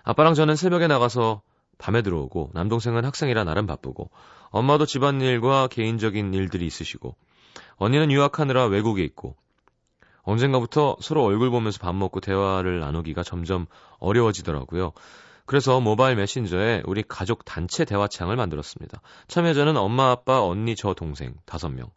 아빠랑 0.03 0.35
저는 0.35 0.57
새벽에 0.57 0.87
나가서 0.87 1.43
밤에 1.79 2.03
들어오고, 2.03 2.51
남동생은 2.53 3.05
학생이라 3.05 3.45
나름 3.45 3.67
바쁘고, 3.67 4.11
엄마도 4.51 4.87
집안일과 4.87 5.69
개인적인 5.69 6.35
일들이 6.35 6.67
있으시고, 6.67 7.17
언니는 7.77 8.11
유학하느라 8.11 8.67
외국에 8.67 9.03
있고, 9.05 9.37
언젠가부터 10.23 10.97
서로 11.01 11.25
얼굴 11.25 11.51
보면서 11.51 11.79
밥 11.79 11.95
먹고 11.95 12.21
대화를 12.21 12.81
나누기가 12.81 13.23
점점 13.23 13.67
어려워지더라고요. 13.99 14.93
그래서 15.47 15.81
모바일 15.81 16.15
메신저에 16.17 16.83
우리 16.87 17.03
가족 17.03 17.45
단체 17.45 17.85
대화창을 17.85 18.37
만들었습니다. 18.37 19.01
참여자는 19.27 19.77
엄마, 19.77 20.11
아빠, 20.11 20.45
언니, 20.45 20.77
저 20.77 20.95
동생 20.95 21.35
다섯 21.45 21.71
명. 21.71 21.91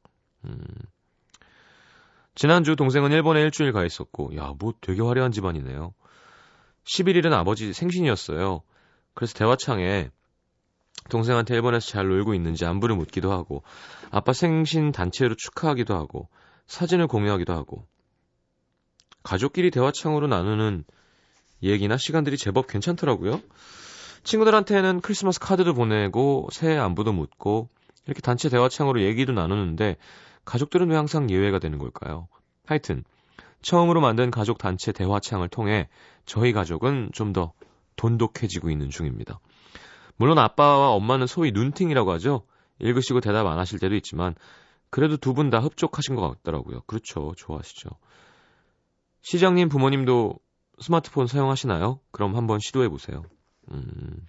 음. 0.46 0.64
지난주 2.36 2.76
동생은 2.76 3.12
일본에 3.12 3.42
일주일 3.42 3.72
가 3.72 3.86
있었고, 3.86 4.36
야, 4.38 4.54
뭐 4.58 4.74
되게 4.82 5.02
화려한 5.02 5.32
집안이네요. 5.32 5.94
11일은 6.86 7.32
아버지 7.34 7.74
생신이었어요. 7.74 8.64
그래서 9.14 9.34
대화창에 9.36 10.10
동생한테 11.10 11.56
일본에서 11.56 11.88
잘 11.88 12.08
놀고 12.08 12.34
있는지 12.34 12.66
안부를 12.66 12.96
묻기도 12.96 13.32
하고, 13.32 13.64
아빠 14.12 14.34
생신 14.34 14.92
단체로 14.92 15.36
축하하기도 15.36 15.96
하고, 15.96 16.30
사진을 16.68 17.08
공유하기도 17.08 17.54
하고, 17.54 17.86
가족끼리 19.24 19.72
대화창으로 19.72 20.28
나누는 20.28 20.84
얘기나 21.62 21.98
시간들이 21.98 22.38
제법 22.38 22.68
괜찮더라고요. 22.68 23.42
친구들한테는 24.24 25.02
크리스마스 25.02 25.40
카드도 25.40 25.74
보내고, 25.74 26.50
새해 26.52 26.78
안부도 26.78 27.14
묻고, 27.14 27.70
이렇게 28.06 28.22
단체 28.22 28.50
대화창으로 28.50 29.02
얘기도 29.04 29.34
나누는데, 29.34 29.98
가족들은 30.46 30.90
왜 30.90 30.96
항상 30.96 31.30
예외가 31.30 31.60
되는 31.60 31.78
걸까요? 31.78 32.28
하여튼, 32.66 33.04
처음으로 33.62 34.02
만든 34.02 34.30
가족 34.30 34.58
단체 34.58 34.92
대화창을 34.92 35.48
통해 35.48 35.88
저희 36.26 36.52
가족은 36.52 37.12
좀 37.14 37.32
더 37.32 37.54
돈독해지고 37.96 38.70
있는 38.70 38.90
중입니다. 38.90 39.40
물론 40.16 40.38
아빠와 40.40 40.90
엄마는 40.92 41.28
소위 41.28 41.52
눈팅이라고 41.52 42.12
하죠. 42.14 42.46
읽으시고 42.80 43.20
대답 43.22 43.46
안 43.48 43.60
하실 43.60 43.80
때도 43.80 43.96
있지만 43.96 44.36
그래도 44.90 45.18
두 45.18 45.34
분 45.34 45.50
다 45.50 45.60
흡족하신 45.60 46.16
것 46.16 46.22
같더라고요. 46.30 46.82
그렇죠. 46.88 47.34
좋아하시죠. 47.38 47.90
시장님 49.22 49.70
부모님도 49.70 50.38
스마트폰 50.80 51.28
사용하시나요? 51.28 52.00
그럼 52.12 52.36
한번 52.36 52.60
시도해 52.60 52.90
보세요. 52.90 53.24
음. 53.72 54.28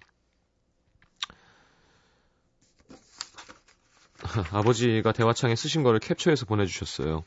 아버지가 4.53 5.11
대화창에 5.11 5.55
쓰신 5.55 5.83
거를 5.83 5.99
캡처해서 5.99 6.45
보내주셨어요. 6.45 7.23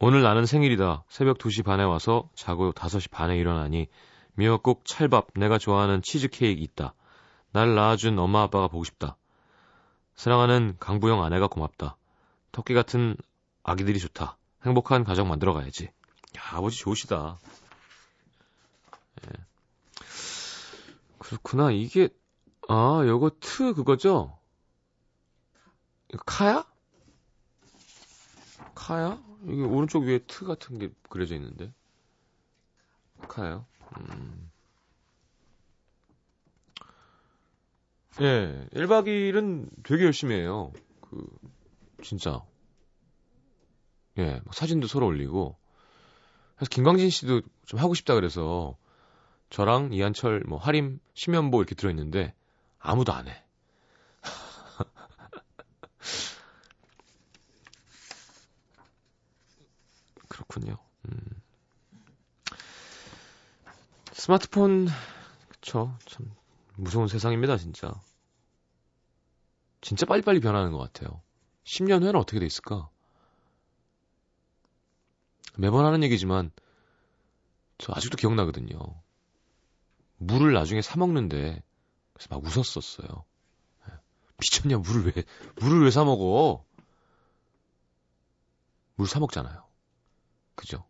오늘 0.00 0.22
나는 0.22 0.46
생일이다. 0.46 1.04
새벽 1.08 1.38
2시 1.38 1.64
반에 1.64 1.84
와서 1.84 2.28
자고 2.34 2.72
5시 2.72 3.10
반에 3.10 3.36
일어나니 3.36 3.88
미역국, 4.34 4.84
찰밥, 4.84 5.28
내가 5.34 5.58
좋아하는 5.58 6.02
치즈케이크 6.02 6.60
있다. 6.62 6.94
날 7.52 7.74
낳아준 7.74 8.18
엄마 8.18 8.42
아빠가 8.42 8.68
보고 8.68 8.84
싶다. 8.84 9.16
사랑하는 10.14 10.76
강부영 10.78 11.22
아내가 11.22 11.48
고맙다. 11.48 11.96
토끼 12.52 12.74
같은 12.74 13.16
아기들이 13.62 13.98
좋다. 13.98 14.36
행복한 14.64 15.04
가정 15.04 15.28
만들어 15.28 15.52
가야지. 15.54 15.84
야, 15.86 16.42
아버지 16.52 16.78
좋으시다. 16.78 17.38
예. 19.24 19.30
그렇구나. 21.18 21.70
이게, 21.70 22.08
아, 22.68 23.02
요거 23.06 23.32
트 23.40 23.74
그거죠? 23.74 24.38
이거 26.12 26.22
카야? 26.26 26.64
카야? 28.74 29.22
여기 29.46 29.62
오른쪽 29.62 30.04
위에 30.04 30.18
트 30.26 30.44
같은 30.44 30.78
게 30.78 30.90
그려져 31.08 31.34
있는데. 31.36 31.72
카요? 33.28 33.66
음. 33.98 34.50
예, 38.20 38.68
1박 38.74 39.06
2일은 39.06 39.70
되게 39.82 40.04
열심히 40.04 40.34
해요. 40.34 40.72
그, 41.00 41.26
진짜. 42.02 42.42
예, 44.18 44.40
사진도 44.52 44.86
서로 44.86 45.06
올리고. 45.06 45.56
그래서 46.56 46.68
김광진 46.68 47.08
씨도 47.08 47.42
좀 47.64 47.80
하고 47.80 47.94
싶다 47.94 48.14
그래서 48.14 48.76
저랑 49.48 49.92
이한철, 49.92 50.44
뭐, 50.46 50.58
하림, 50.58 51.00
심연보 51.14 51.58
이렇게 51.58 51.74
들어있는데 51.74 52.34
아무도 52.78 53.12
안 53.12 53.28
해. 53.28 53.42
그렇군요. 60.28 60.76
스마트폰, 64.20 64.86
그쵸. 65.48 65.96
참, 66.04 66.30
무서운 66.76 67.08
세상입니다, 67.08 67.56
진짜. 67.56 67.90
진짜 69.80 70.04
빨리빨리 70.06 70.40
변하는 70.40 70.72
것 70.72 70.78
같아요. 70.78 71.22
10년 71.64 72.02
후에는 72.02 72.20
어떻게 72.20 72.38
돼 72.38 72.44
있을까? 72.44 72.90
매번 75.56 75.84
하는 75.84 76.02
얘기지만, 76.02 76.50
저 77.78 77.92
아직도 77.96 78.16
기억나거든요. 78.16 78.78
물을 80.18 80.52
나중에 80.52 80.82
사 80.82 80.96
먹는데, 80.98 81.62
그래서 82.12 82.28
막 82.30 82.44
웃었었어요. 82.44 83.24
예. 83.90 83.94
미쳤냐, 84.38 84.78
물을 84.78 85.12
왜, 85.14 85.24
물을 85.60 85.84
왜 85.84 85.90
사 85.90 86.04
먹어? 86.04 86.64
물 88.96 89.06
사 89.08 89.18
먹잖아요. 89.18 89.64
그죠? 90.54 90.84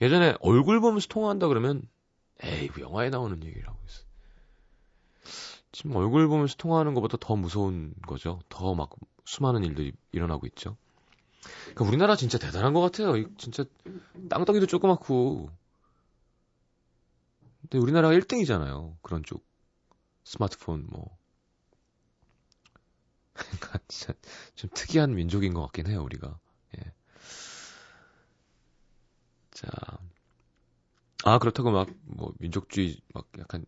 예전에 0.00 0.34
얼굴 0.40 0.80
보면서 0.80 1.06
통화한다 1.08 1.48
그러면, 1.48 1.82
에이, 2.42 2.70
뭐 2.74 2.82
영화에 2.82 3.10
나오는 3.10 3.42
얘기라고 3.44 3.78
했어. 3.84 4.04
지금 5.72 5.94
얼굴 5.96 6.28
보면서 6.28 6.56
통화하는 6.56 6.94
것보다 6.94 7.16
더 7.20 7.36
무서운 7.36 7.94
거죠. 8.06 8.40
더 8.48 8.74
막 8.74 8.90
수많은 9.24 9.62
일들이 9.64 9.92
일어나고 10.12 10.46
있죠. 10.48 10.76
그러니까 11.62 11.84
우리나라 11.86 12.16
진짜 12.16 12.38
대단한 12.38 12.72
것 12.74 12.80
같아요. 12.80 13.24
진짜 13.36 13.64
땅덩이도 14.30 14.66
조그맣고. 14.66 15.50
근데 17.62 17.78
우리나라가 17.78 18.14
1등이잖아요. 18.14 18.96
그런 19.02 19.22
쪽. 19.24 19.44
스마트폰 20.24 20.86
뭐. 20.90 21.16
그러니까 23.34 23.78
진짜 23.88 24.12
좀 24.54 24.70
특이한 24.74 25.14
민족인 25.14 25.54
것 25.54 25.62
같긴 25.62 25.86
해요, 25.88 26.02
우리가. 26.02 26.38
예. 26.78 26.92
자. 29.60 29.68
아, 31.24 31.38
그렇다고 31.38 31.70
막, 31.70 31.88
뭐, 32.04 32.32
민족주의, 32.38 32.96
막, 33.14 33.26
약간, 33.38 33.64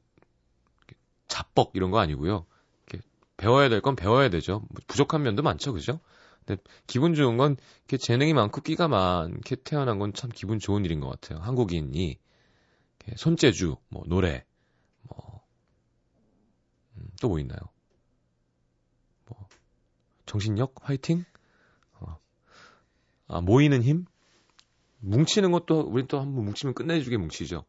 자뻑 1.29 1.71
이런 1.75 1.91
거 1.91 1.99
아니고요. 1.99 2.47
이렇게 2.87 3.07
배워야 3.37 3.69
될 3.69 3.81
건 3.81 3.97
배워야 3.97 4.29
되죠. 4.31 4.61
뭐 4.71 4.81
부족한 4.87 5.23
면도 5.23 5.43
많죠, 5.43 5.73
그죠? 5.73 6.01
근데 6.45 6.63
기분 6.87 7.15
좋은 7.15 7.37
건 7.37 7.57
이렇게 7.81 7.97
재능이 7.99 8.35
많고 8.35 8.61
끼가 8.63 8.89
많게 8.89 9.57
태어난 9.65 9.99
건 9.99 10.13
참 10.13 10.31
기분 10.35 10.59
좋은 10.59 10.85
일인 10.85 11.01
것 11.01 11.09
같아요. 11.09 11.39
한국인이 11.41 12.19
손재주, 13.17 13.77
뭐 13.89 14.05
노래, 14.07 14.45
뭐 15.05 15.43
음, 16.97 17.09
또뭐 17.21 17.39
있나요? 17.41 17.59
뭐 19.27 19.49
정신력, 20.27 20.75
화이팅, 20.83 21.25
어. 21.95 22.19
아 23.29 23.41
모이는 23.41 23.83
힘, 23.83 24.05
뭉치는 25.03 25.53
것도 25.53 25.81
우리 25.81 26.07
또 26.07 26.21
한번 26.21 26.45
뭉치면 26.47 26.75
끝내주게 26.75 27.17
뭉치죠. 27.17 27.65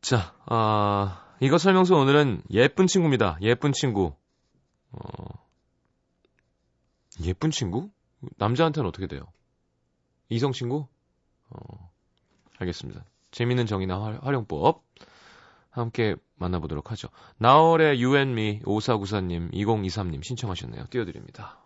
자, 0.00 0.34
아, 0.46 1.34
이거 1.40 1.58
설명서 1.58 1.96
오늘은 1.96 2.42
예쁜 2.50 2.86
친구입니다. 2.86 3.38
예쁜 3.42 3.72
친구. 3.72 4.14
어, 4.92 5.00
예쁜 7.24 7.50
친구? 7.50 7.90
남자한테는 8.36 8.88
어떻게 8.88 9.06
돼요? 9.06 9.22
이성 10.28 10.52
친구? 10.52 10.86
어, 11.50 11.90
알겠습니다. 12.58 13.04
재밌는 13.30 13.66
정의나 13.66 14.18
활용법 14.22 14.84
함께 15.70 16.14
만나보도록 16.36 16.90
하죠. 16.92 17.08
나월의 17.38 18.00
Me 18.00 18.60
5494님, 18.62 19.52
2023님 19.52 20.24
신청하셨네요. 20.24 20.86
띄워드립니다. 20.90 21.62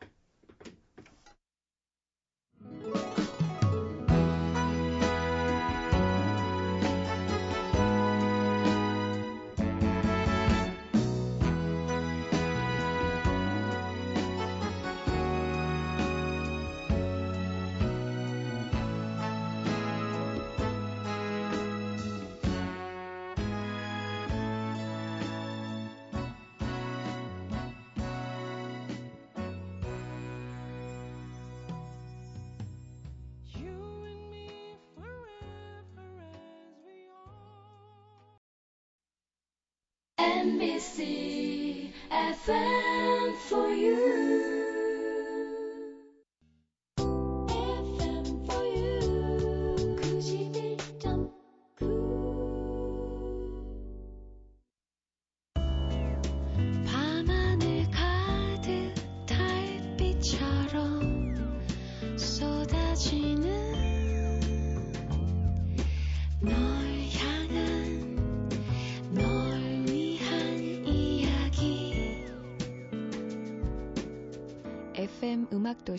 NBC 40.41 41.91
FM 42.11 43.37
for 43.37 43.69
you. 43.69 44.40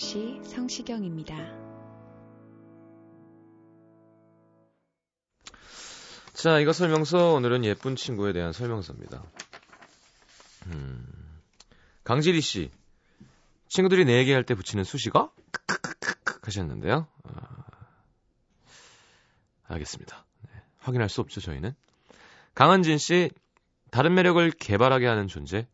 도시 0.02 0.42
성시경입니다. 0.46 1.36
자, 6.34 6.58
이거 6.60 6.74
설명서 6.74 7.34
오늘은 7.34 7.64
예쁜 7.66 7.96
친구에 7.96 8.34
대한 8.34 8.52
설명서입니다. 8.52 9.24
음, 10.66 11.06
강지리 12.04 12.42
씨. 12.42 12.72
친구들이 13.68 14.06
내 14.06 14.18
얘기할 14.18 14.44
때 14.44 14.56
붙이는 14.56 14.84
수식어? 14.84 15.32
하셨는데요. 16.42 17.06
아, 17.24 17.64
알겠습니다. 19.68 20.26
네, 20.52 20.62
확인할 20.80 21.10
수 21.10 21.22
없죠, 21.22 21.42
저희는. 21.42 21.76
강한진 22.56 22.98
씨. 22.98 23.30
다른 23.92 24.16
매력을 24.16 24.50
개발하게 24.50 25.06
하는 25.06 25.28
존재. 25.28 25.68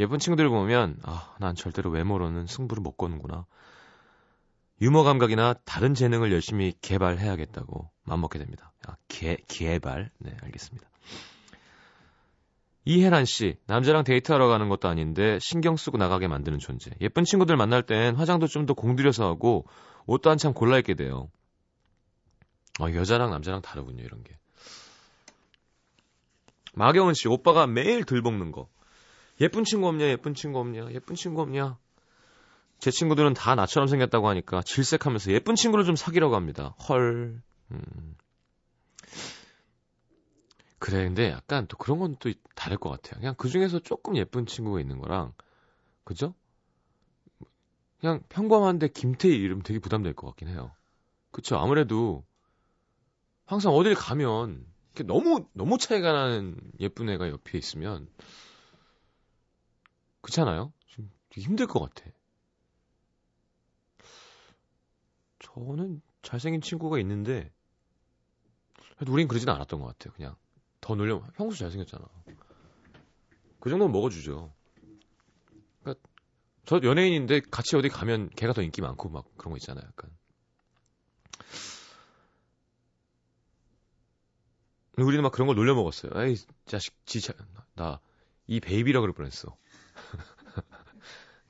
예쁜 0.00 0.18
친구들을 0.18 0.48
보면 0.50 0.96
아, 1.02 1.34
난 1.38 1.54
절대로 1.54 1.90
외모로는 1.90 2.46
승부를 2.46 2.82
못 2.82 2.96
거는구나. 2.96 3.46
유머 4.80 5.02
감각이나 5.02 5.54
다른 5.66 5.94
재능을 5.94 6.32
열심히 6.32 6.72
개발해야겠다고 6.80 7.90
맘먹게 8.04 8.38
됩니다. 8.38 8.72
아, 8.88 8.96
개, 9.08 9.36
개발. 9.46 10.10
네, 10.18 10.34
알겠습니다. 10.42 10.88
이혜란 12.86 13.26
씨, 13.26 13.58
남자랑 13.66 14.04
데이트하러 14.04 14.48
가는 14.48 14.70
것도 14.70 14.88
아닌데 14.88 15.38
신경 15.38 15.76
쓰고 15.76 15.98
나가게 15.98 16.28
만드는 16.28 16.58
존재. 16.58 16.90
예쁜 17.02 17.24
친구들 17.24 17.58
만날 17.58 17.82
땐 17.82 18.16
화장도 18.16 18.46
좀 18.46 18.64
더 18.64 18.72
공들여서 18.72 19.26
하고 19.26 19.66
옷도 20.06 20.30
한참 20.30 20.54
골라 20.54 20.78
입게 20.78 20.94
돼요. 20.94 21.30
어, 22.80 22.90
여자랑 22.94 23.30
남자랑 23.30 23.60
다르군요, 23.60 24.02
이런 24.02 24.24
게. 24.24 24.38
마경은 26.72 27.12
씨, 27.12 27.28
오빠가 27.28 27.66
매일 27.66 28.04
들 28.04 28.22
볶는 28.22 28.50
거. 28.50 28.66
예쁜 29.40 29.64
친구 29.64 29.88
없냐, 29.88 30.06
예쁜 30.06 30.34
친구 30.34 30.58
없냐, 30.58 30.92
예쁜 30.92 31.14
친구 31.14 31.40
없냐. 31.42 31.78
제 32.78 32.90
친구들은 32.90 33.34
다 33.34 33.54
나처럼 33.54 33.88
생겼다고 33.88 34.28
하니까 34.28 34.62
질색하면서 34.62 35.32
예쁜 35.32 35.54
친구를 35.54 35.84
좀 35.84 35.96
사귀라고 35.96 36.34
합니다. 36.34 36.74
헐. 36.88 37.42
음. 37.70 38.16
그래, 40.78 41.04
근데 41.04 41.30
약간 41.30 41.66
또 41.66 41.76
그런 41.76 41.98
건 41.98 42.16
또 42.18 42.32
다를 42.54 42.78
것 42.78 42.90
같아요. 42.90 43.20
그냥 43.20 43.34
그 43.36 43.48
중에서 43.48 43.78
조금 43.80 44.16
예쁜 44.16 44.46
친구가 44.46 44.80
있는 44.80 44.98
거랑, 44.98 45.32
그죠? 46.04 46.34
그냥 48.00 48.22
평범한데 48.30 48.88
김태희 48.88 49.34
이름 49.34 49.62
되게 49.62 49.78
부담될 49.78 50.14
것 50.14 50.26
같긴 50.28 50.48
해요. 50.48 50.72
그쵸? 51.30 51.58
아무래도 51.58 52.24
항상 53.44 53.72
어딜 53.72 53.94
가면 53.94 54.64
이렇게 54.94 55.04
너무, 55.04 55.46
너무 55.52 55.76
차이가 55.76 56.12
나는 56.12 56.56
예쁜 56.80 57.10
애가 57.10 57.28
옆에 57.28 57.58
있으면, 57.58 58.08
그렇잖아요? 60.20 60.72
좀 60.86 61.10
힘들 61.30 61.66
것 61.66 61.80
같아. 61.80 62.10
저는 65.40 66.02
잘생긴 66.22 66.60
친구가 66.60 66.98
있는데, 67.00 67.52
그래도 68.96 69.12
우린 69.12 69.28
그러진 69.28 69.48
않았던 69.48 69.80
것 69.80 69.86
같아요. 69.86 70.12
그냥 70.14 70.36
더 70.80 70.94
놀려. 70.94 71.22
형수 71.34 71.58
잘생겼잖아. 71.58 72.04
그 73.60 73.70
정도는 73.70 73.92
먹어주죠. 73.92 74.52
그러니까 75.80 76.08
저 76.66 76.80
연예인인데 76.82 77.40
같이 77.50 77.76
어디 77.76 77.88
가면 77.88 78.30
걔가 78.30 78.52
더 78.52 78.62
인기 78.62 78.80
많고 78.80 79.08
막 79.08 79.24
그런 79.36 79.52
거 79.52 79.56
있잖아요. 79.56 79.84
약간. 79.86 80.10
우리는 84.96 85.22
막 85.22 85.32
그런 85.32 85.46
걸 85.46 85.56
놀려 85.56 85.74
먹었어요. 85.74 86.12
에이 86.22 86.36
자식 86.66 86.94
지나 87.06 88.00
이 88.46 88.60
베이비라 88.60 89.00
그럴 89.00 89.14
뻔했어. 89.14 89.56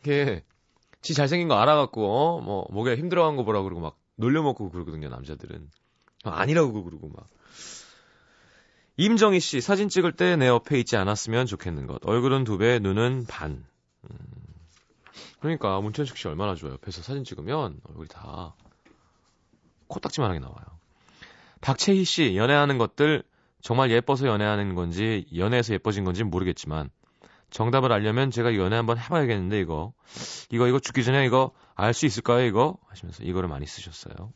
이게, 0.00 0.42
지 1.02 1.14
잘생긴 1.14 1.48
거 1.48 1.56
알아갖고, 1.56 2.06
어, 2.06 2.40
뭐, 2.40 2.66
목에 2.70 2.96
힘들어간 2.96 3.36
거 3.36 3.44
보라 3.44 3.62
그러고 3.62 3.80
막 3.80 3.98
놀려 4.16 4.42
먹고 4.42 4.70
그러거든요, 4.70 5.08
남자들은. 5.08 5.70
아, 6.24 6.30
아니라고 6.40 6.84
그러고 6.84 7.08
막. 7.08 7.28
임정희 8.96 9.40
씨, 9.40 9.60
사진 9.60 9.88
찍을 9.88 10.12
때 10.12 10.36
내 10.36 10.46
옆에 10.46 10.78
있지 10.78 10.96
않았으면 10.96 11.46
좋겠는 11.46 11.86
것. 11.86 12.04
얼굴은 12.04 12.44
두 12.44 12.58
배, 12.58 12.78
눈은 12.78 13.24
반. 13.26 13.64
음. 14.04 14.16
그러니까, 15.40 15.80
문천식 15.80 16.16
씨 16.18 16.28
얼마나 16.28 16.54
좋아요. 16.54 16.74
옆에서 16.74 17.02
사진 17.02 17.24
찍으면 17.24 17.80
얼굴이 17.84 18.08
다 18.08 18.54
코딱지만하게 19.88 20.40
나와요. 20.40 20.64
박채희 21.62 22.04
씨, 22.04 22.36
연애하는 22.36 22.78
것들 22.78 23.22
정말 23.62 23.90
예뻐서 23.90 24.26
연애하는 24.26 24.74
건지, 24.74 25.26
연애해서 25.34 25.74
예뻐진 25.74 26.04
건지 26.04 26.24
모르겠지만, 26.24 26.90
정답을 27.50 27.92
알려면 27.92 28.30
제가 28.30 28.54
연애 28.56 28.76
한번 28.76 28.98
해봐야겠는데, 28.98 29.60
이거. 29.60 29.92
이거, 30.50 30.66
이거 30.68 30.78
죽기 30.78 31.04
전에 31.04 31.26
이거 31.26 31.52
알 31.74 31.94
수 31.94 32.06
있을까요, 32.06 32.44
이거? 32.44 32.78
하시면서 32.88 33.24
이거를 33.24 33.48
많이 33.48 33.66
쓰셨어요. 33.66 34.32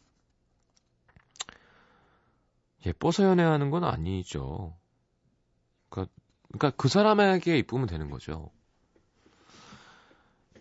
예뻐서 2.86 3.24
연애하는 3.24 3.70
건 3.70 3.84
아니죠. 3.84 4.76
그러니까, 5.88 6.12
그러니까 6.48 6.70
그 6.76 6.88
사람에게 6.88 7.58
이쁘면 7.58 7.86
되는 7.86 8.10
거죠. 8.10 8.50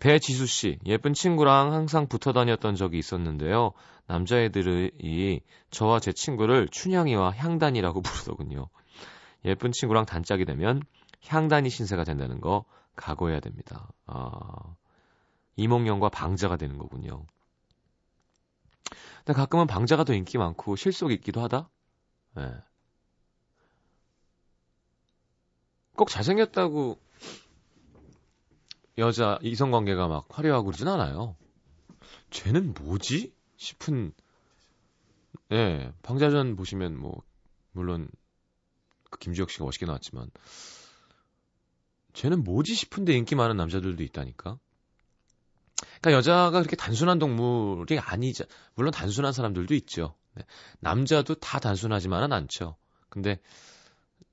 배지수 0.00 0.46
씨, 0.46 0.78
예쁜 0.86 1.14
친구랑 1.14 1.72
항상 1.72 2.08
붙어 2.08 2.32
다녔던 2.32 2.76
적이 2.76 2.98
있었는데요. 2.98 3.72
남자애들이 4.06 5.40
저와 5.70 6.00
제 6.00 6.12
친구를 6.12 6.68
춘향이와 6.68 7.30
향단이라고 7.32 8.02
부르더군요. 8.02 8.68
예쁜 9.46 9.72
친구랑 9.72 10.04
단짝이 10.04 10.44
되면 10.44 10.82
향단이 11.26 11.70
신세가 11.70 12.04
된다는 12.04 12.40
거 12.40 12.64
각오해야 12.96 13.40
됩니다. 13.40 13.88
아, 14.06 14.76
이몽룡과 15.56 16.10
방자가 16.10 16.56
되는 16.56 16.78
거군요. 16.78 17.26
근데 19.18 19.32
가끔은 19.32 19.66
방자가 19.66 20.04
더 20.04 20.12
인기 20.12 20.38
많고 20.38 20.76
실속 20.76 21.10
있기도 21.12 21.40
하다? 21.42 21.68
예. 22.38 22.40
네. 22.40 22.54
꼭 25.96 26.10
잘생겼다고 26.10 26.98
여자 28.98 29.38
이성 29.42 29.70
관계가 29.70 30.08
막 30.08 30.26
화려하고 30.28 30.66
그러진 30.66 30.88
않아요. 30.88 31.36
쟤는 32.30 32.74
뭐지? 32.74 33.32
싶은 33.56 34.12
예, 35.52 35.92
방자전 36.02 36.56
보시면 36.56 36.98
뭐 36.98 37.22
물론 37.72 38.08
그 39.10 39.18
김주혁 39.18 39.50
씨가 39.50 39.64
멋있게 39.64 39.86
나왔지만 39.86 40.30
쟤는 42.14 42.44
뭐지 42.44 42.74
싶은데 42.74 43.14
인기 43.16 43.34
많은 43.34 43.56
남자들도 43.56 44.02
있다니까. 44.02 44.58
그러니까 46.00 46.12
여자가 46.12 46.50
그렇게 46.60 46.76
단순한 46.76 47.18
동물이 47.18 47.98
아니죠. 47.98 48.44
물론 48.74 48.92
단순한 48.92 49.32
사람들도 49.32 49.74
있죠. 49.74 50.14
네. 50.34 50.44
남자도 50.80 51.34
다 51.36 51.58
단순하지만은 51.60 52.32
않죠. 52.32 52.76
근데 53.08 53.40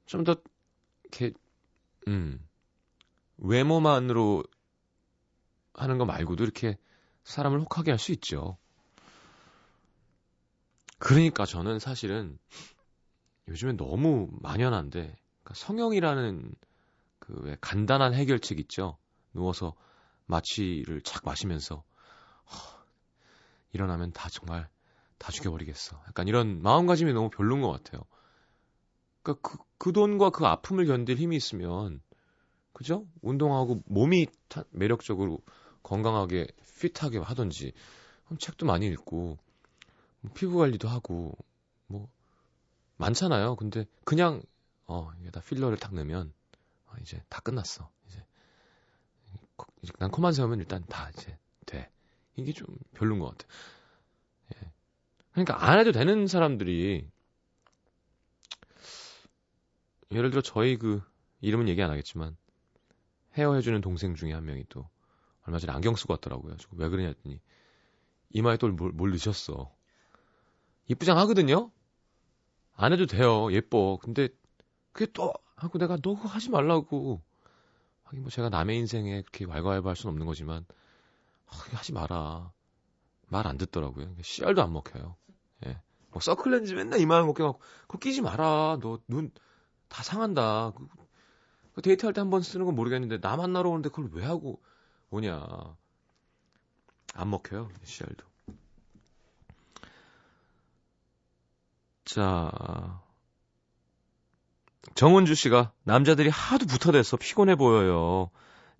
좀 0.05 0.23
더 0.23 0.35
이렇게 1.03 1.33
음 2.07 2.39
외모만으로 3.37 4.43
하는 5.73 5.97
거 5.97 6.05
말고도 6.05 6.43
이렇게 6.43 6.77
사람을 7.23 7.59
혹하게 7.61 7.91
할 7.91 7.99
수 7.99 8.11
있죠. 8.13 8.57
그러니까 10.99 11.45
저는 11.45 11.79
사실은 11.79 12.37
요즘에 13.47 13.73
너무 13.73 14.29
만연한데 14.41 14.99
그러니까 14.99 15.53
성형이라는 15.55 16.53
그 17.31 17.41
왜 17.43 17.57
간단한 17.61 18.13
해결책 18.13 18.59
있죠. 18.59 18.97
누워서 19.33 19.73
마취를 20.25 21.01
착 21.01 21.23
마시면서 21.25 21.77
허, 21.77 22.85
일어나면 23.71 24.11
다 24.11 24.29
정말 24.29 24.67
다 25.17 25.31
죽여버리겠어. 25.31 26.01
약간 26.07 26.27
이런 26.27 26.61
마음가짐이 26.61 27.13
너무 27.13 27.29
별론 27.29 27.61
것 27.61 27.71
같아요. 27.71 28.03
그러니까 29.23 29.49
그, 29.49 29.57
그 29.77 29.93
돈과 29.93 30.31
그 30.31 30.45
아픔을 30.45 30.85
견딜 30.85 31.17
힘이 31.17 31.37
있으면 31.37 32.01
그죠? 32.73 33.07
운동하고 33.21 33.81
몸이 33.85 34.27
타, 34.47 34.63
매력적으로 34.71 35.39
건강하게 35.83 36.47
핏하게 36.79 37.19
하던지 37.19 37.73
책도 38.39 38.65
많이 38.65 38.87
읽고 38.87 39.37
뭐 40.21 40.31
피부 40.33 40.57
관리도 40.57 40.87
하고 40.87 41.37
뭐 41.87 42.09
많잖아요. 42.97 43.55
근데 43.55 43.85
그냥 44.05 44.41
어 44.87 45.11
이게 45.19 45.29
다 45.31 45.41
필러를 45.41 45.77
탁 45.77 45.93
넣으면 45.93 46.33
어, 46.33 46.40
이제 47.01 47.23
다 47.29 47.39
끝났어. 47.41 47.89
이제 48.07 48.23
난 49.99 50.11
코만 50.11 50.33
세우면 50.33 50.59
일단 50.59 50.83
다 50.87 51.09
이제 51.11 51.37
돼. 51.65 51.91
이게 52.35 52.53
좀 52.53 52.67
별론 52.93 53.19
것 53.19 53.29
같아. 53.29 53.47
예. 54.55 54.71
그러니까 55.31 55.65
안 55.69 55.79
해도 55.79 55.91
되는 55.91 56.27
사람들이 56.27 57.09
예를 60.11 60.29
들어 60.29 60.41
저희 60.41 60.77
그 60.77 61.01
이름은 61.41 61.67
얘기 61.69 61.81
안 61.81 61.89
하겠지만 61.89 62.35
헤어 63.37 63.55
해주는 63.55 63.79
동생 63.81 64.15
중에 64.15 64.33
한 64.33 64.45
명이 64.45 64.65
또 64.69 64.89
얼마 65.43 65.57
전에 65.57 65.73
안경 65.73 65.95
쓰고 65.95 66.13
왔더라고요. 66.13 66.57
왜 66.71 66.89
그러냐 66.89 67.07
했더니 67.09 67.39
이마에 68.29 68.57
또 68.57 68.67
뭘, 68.69 68.91
뭘 68.91 69.09
넣으셨어. 69.11 69.73
이쁘장 70.87 71.17
하거든요? 71.19 71.71
안 72.73 72.93
해도 72.93 73.05
돼요. 73.05 73.51
예뻐. 73.53 73.97
근데 74.01 74.29
그게 74.91 75.11
또 75.13 75.33
하고 75.61 75.77
내가 75.79 75.97
너 75.97 76.15
그거 76.15 76.27
하지 76.27 76.49
말라고. 76.49 77.21
하긴 78.05 78.21
뭐 78.23 78.29
제가 78.31 78.49
남의 78.49 78.77
인생에 78.79 79.21
그렇게 79.21 79.45
왈가왈부할 79.45 79.95
수는 79.95 80.11
없는 80.13 80.25
거지만 80.25 80.65
아, 81.47 81.55
하지 81.75 81.93
마라. 81.93 82.51
말 83.27 83.47
안 83.47 83.57
듣더라고요. 83.57 84.15
씨알도 84.21 84.61
안 84.61 84.73
먹혀요. 84.73 85.15
예. 85.65 85.81
뭐 86.09 86.21
서클렌즈 86.21 86.73
맨날 86.73 86.99
이마에 86.99 87.21
먹혀갖고 87.23 87.59
그거 87.87 87.97
끼지 87.99 88.21
마라. 88.21 88.77
너 88.81 88.99
눈 89.07 89.31
다 89.89 90.03
상한다. 90.03 90.71
그, 90.71 90.87
그 91.73 91.81
데이트할 91.81 92.13
때 92.13 92.21
한 92.21 92.29
번 92.29 92.41
쓰는 92.41 92.65
건 92.65 92.75
모르겠는데 92.75 93.19
나 93.19 93.35
만나러 93.35 93.69
오는데 93.69 93.89
그걸 93.89 94.09
왜 94.13 94.25
하고 94.25 94.61
오냐. 95.11 95.45
안 97.13 97.29
먹혀요. 97.29 97.69
씨알도. 97.83 98.25
자, 102.05 103.01
정은주 104.95 105.35
씨가 105.35 105.71
남자들이 105.83 106.29
하도 106.29 106.65
붙어대서 106.65 107.17
피곤해 107.17 107.55
보여요. 107.55 108.29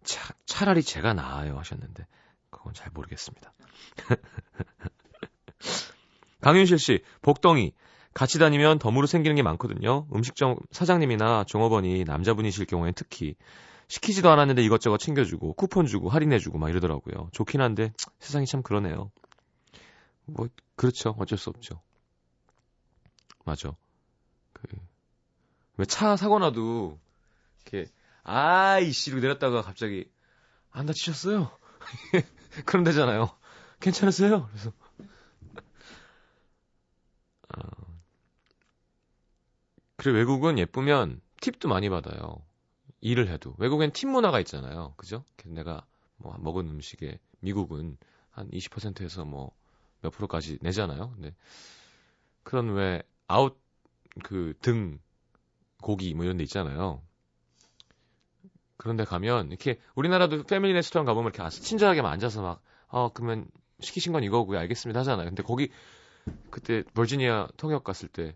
차, 0.03 0.33
차라리 0.45 0.83
제가 0.83 1.13
나아요 1.13 1.57
하셨는데 1.59 2.05
그건 2.49 2.73
잘 2.73 2.89
모르겠습니다. 2.93 3.53
강윤실 6.41 6.79
씨, 6.79 7.03
복덩이 7.21 7.73
같이 8.13 8.39
다니면 8.39 8.79
덤으로 8.79 9.07
생기는 9.07 9.35
게 9.35 9.43
많거든요. 9.43 10.07
음식점 10.13 10.57
사장님이나 10.71 11.45
종업원이 11.45 12.03
남자분이실 12.03 12.65
경우엔 12.65 12.93
특히 12.95 13.35
시키지도 13.87 14.29
않았는데 14.29 14.63
이것저것 14.63 14.97
챙겨주고 14.97 15.53
쿠폰 15.53 15.85
주고 15.85 16.09
할인해주고 16.09 16.57
막 16.57 16.69
이러더라고요. 16.69 17.29
좋긴 17.31 17.61
한데 17.61 17.93
세상이 18.19 18.45
참 18.45 18.63
그러네요. 18.63 19.11
뭐 20.25 20.47
그렇죠. 20.75 21.15
어쩔 21.19 21.37
수 21.37 21.49
없죠. 21.49 21.81
맞아. 23.45 23.75
그, 24.53 24.67
왜 25.81 25.85
차 25.85 26.15
사고 26.17 26.39
나도, 26.39 26.99
이렇게, 27.65 27.91
아이씨, 28.23 29.11
이러고 29.11 29.21
내렸다가 29.23 29.61
갑자기, 29.63 30.11
안 30.71 30.85
다치셨어요? 30.87 31.51
그럼 32.65 32.83
되잖아요. 32.85 33.31
괜찮으세요? 33.81 34.47
그래서. 34.49 34.73
어, 37.49 38.01
그래, 39.95 40.13
외국은 40.13 40.57
예쁘면 40.57 41.21
팁도 41.41 41.67
많이 41.69 41.89
받아요. 41.89 42.43
일을 43.01 43.29
해도. 43.29 43.55
외국엔 43.59 43.93
팁 43.93 44.07
문화가 44.09 44.39
있잖아요. 44.41 44.93
그죠? 44.97 45.25
내가 45.45 45.85
뭐 46.17 46.35
먹은 46.39 46.69
음식에, 46.69 47.19
미국은 47.41 47.97
한 48.31 48.49
20%에서 48.53 49.25
뭐 49.25 49.53
몇 50.03 50.11
프로까지 50.11 50.59
내잖아요. 50.61 51.11
근데 51.13 51.35
그런 52.43 52.73
왜 52.73 53.01
아웃 53.27 53.59
그 54.23 54.55
등 54.61 54.99
고기 55.81 56.13
뭐 56.13 56.23
이런 56.25 56.37
데 56.37 56.43
있잖아요. 56.43 57.01
그런데 58.77 59.03
가면 59.03 59.49
이렇게 59.49 59.79
우리나라도 59.95 60.43
패밀리 60.43 60.73
레스토랑 60.73 61.05
가보면 61.05 61.31
이렇게 61.33 61.49
친절하게 61.49 62.01
앉아서 62.01 62.41
막 62.41 62.61
어 62.91 63.09
그러면 63.13 63.49
시키신 63.79 64.11
건 64.13 64.23
이거고요 64.23 64.59
알겠습니다 64.59 64.99
하잖아요. 64.99 65.27
근데 65.27 65.43
거기 65.43 65.71
그때 66.49 66.83
버지니아 66.93 67.47
통역 67.57 67.83
갔을 67.83 68.07
때 68.09 68.35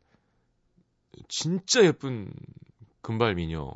진짜 1.27 1.83
예쁜 1.83 2.31
금발 3.01 3.35
미녀가 3.35 3.75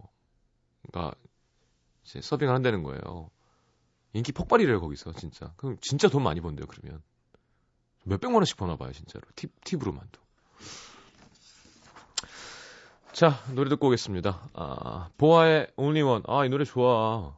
이제 2.04 2.22
서빙을 2.22 2.54
한다는 2.54 2.84
거예요. 2.84 3.30
인기 4.14 4.32
폭발이래요 4.32 4.80
거기서 4.80 5.14
진짜. 5.14 5.54
그럼 5.58 5.78
진짜 5.82 6.08
돈 6.08 6.24
많이 6.24 6.42
번대요 6.42 6.66
그러면 6.66 7.04
몇 8.06 8.20
백만 8.20 8.38
원씩 8.38 8.58
버나 8.58 8.78
봐요 8.78 8.92
진짜로 8.94 9.26
팁 9.36 9.52
팁으로만도. 9.66 10.20
자, 13.20 13.32
노래 13.54 13.70
듣고 13.70 13.88
오겠습니다. 13.88 14.50
아, 14.54 15.10
보아의 15.18 15.68
Only 15.76 16.04
One. 16.04 16.24
아, 16.26 16.46
이 16.46 16.50
노래 16.50 16.64
좋아. 16.64 17.38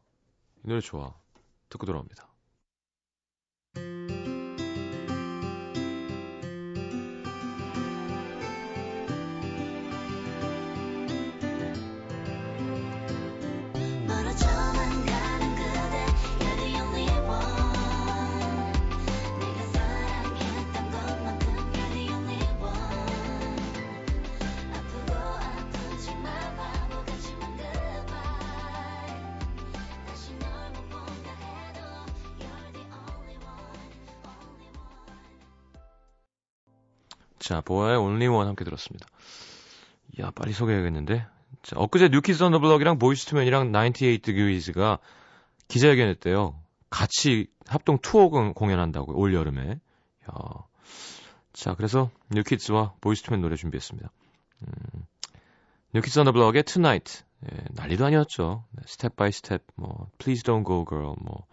이 0.63 0.67
노래 0.67 0.80
좋아. 0.80 1.15
듣고 1.70 1.88
돌아옵니다. 1.88 2.31
자, 37.52 37.60
보아의 37.60 37.98
One 37.98 38.26
함께 38.48 38.64
들었습니다. 38.64 39.06
야, 40.22 40.32
빨리 40.32 40.54
소개해야겠는데. 40.54 41.26
자, 41.64 41.76
엊그제 41.78 42.08
뉴키즈 42.08 42.42
언더 42.44 42.60
블럭이랑 42.60 42.98
보이스투맨이랑 42.98 43.74
98 43.74 44.20
Degrees가 44.22 45.00
기자회견했대요. 45.68 46.58
같이 46.90 47.48
합동 47.68 47.98
투어 48.02 48.30
공- 48.30 48.54
공연한다고 48.54 49.20
올 49.20 49.34
여름에. 49.34 49.72
야. 49.72 50.34
자, 51.52 51.74
그래서 51.76 52.10
뉴키즈와 52.30 52.94
보이스투맨 53.02 53.42
노래 53.42 53.58
준비했습니다. 53.58 54.10
음, 54.62 55.06
New 55.94 56.05
Kids 56.05 56.20
on 56.20 56.24
the 56.24 56.32
Block의 56.32 56.64
Tonight. 56.64 57.24
예, 57.52 57.58
난리도 57.72 58.06
아니었죠. 58.06 58.64
네, 58.72 58.84
Step 58.86 59.18
by 59.18 59.34
Step, 59.34 59.62
뭐, 59.76 60.08
Please 60.20 60.44
Don't 60.44 60.66
Go 60.66 60.86
Girl, 60.88 61.16
뭐. 61.20 61.46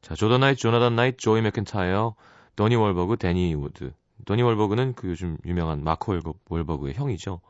자, 0.00 0.16
조던 0.16 0.40
나이트, 0.40 0.58
조나단 0.62 0.96
나이트, 0.96 1.18
조이 1.18 1.42
맥켄타이어, 1.42 2.16
더니 2.56 2.74
월버그, 2.74 3.18
데니 3.18 3.54
우드. 3.54 3.92
더니 4.24 4.42
월버그는 4.42 4.94
그 4.94 5.08
요즘 5.08 5.36
유명한 5.44 5.82
마크 5.84 6.10
월버, 6.12 6.34
월버그의 6.48 6.94
형이죠. 6.94 7.40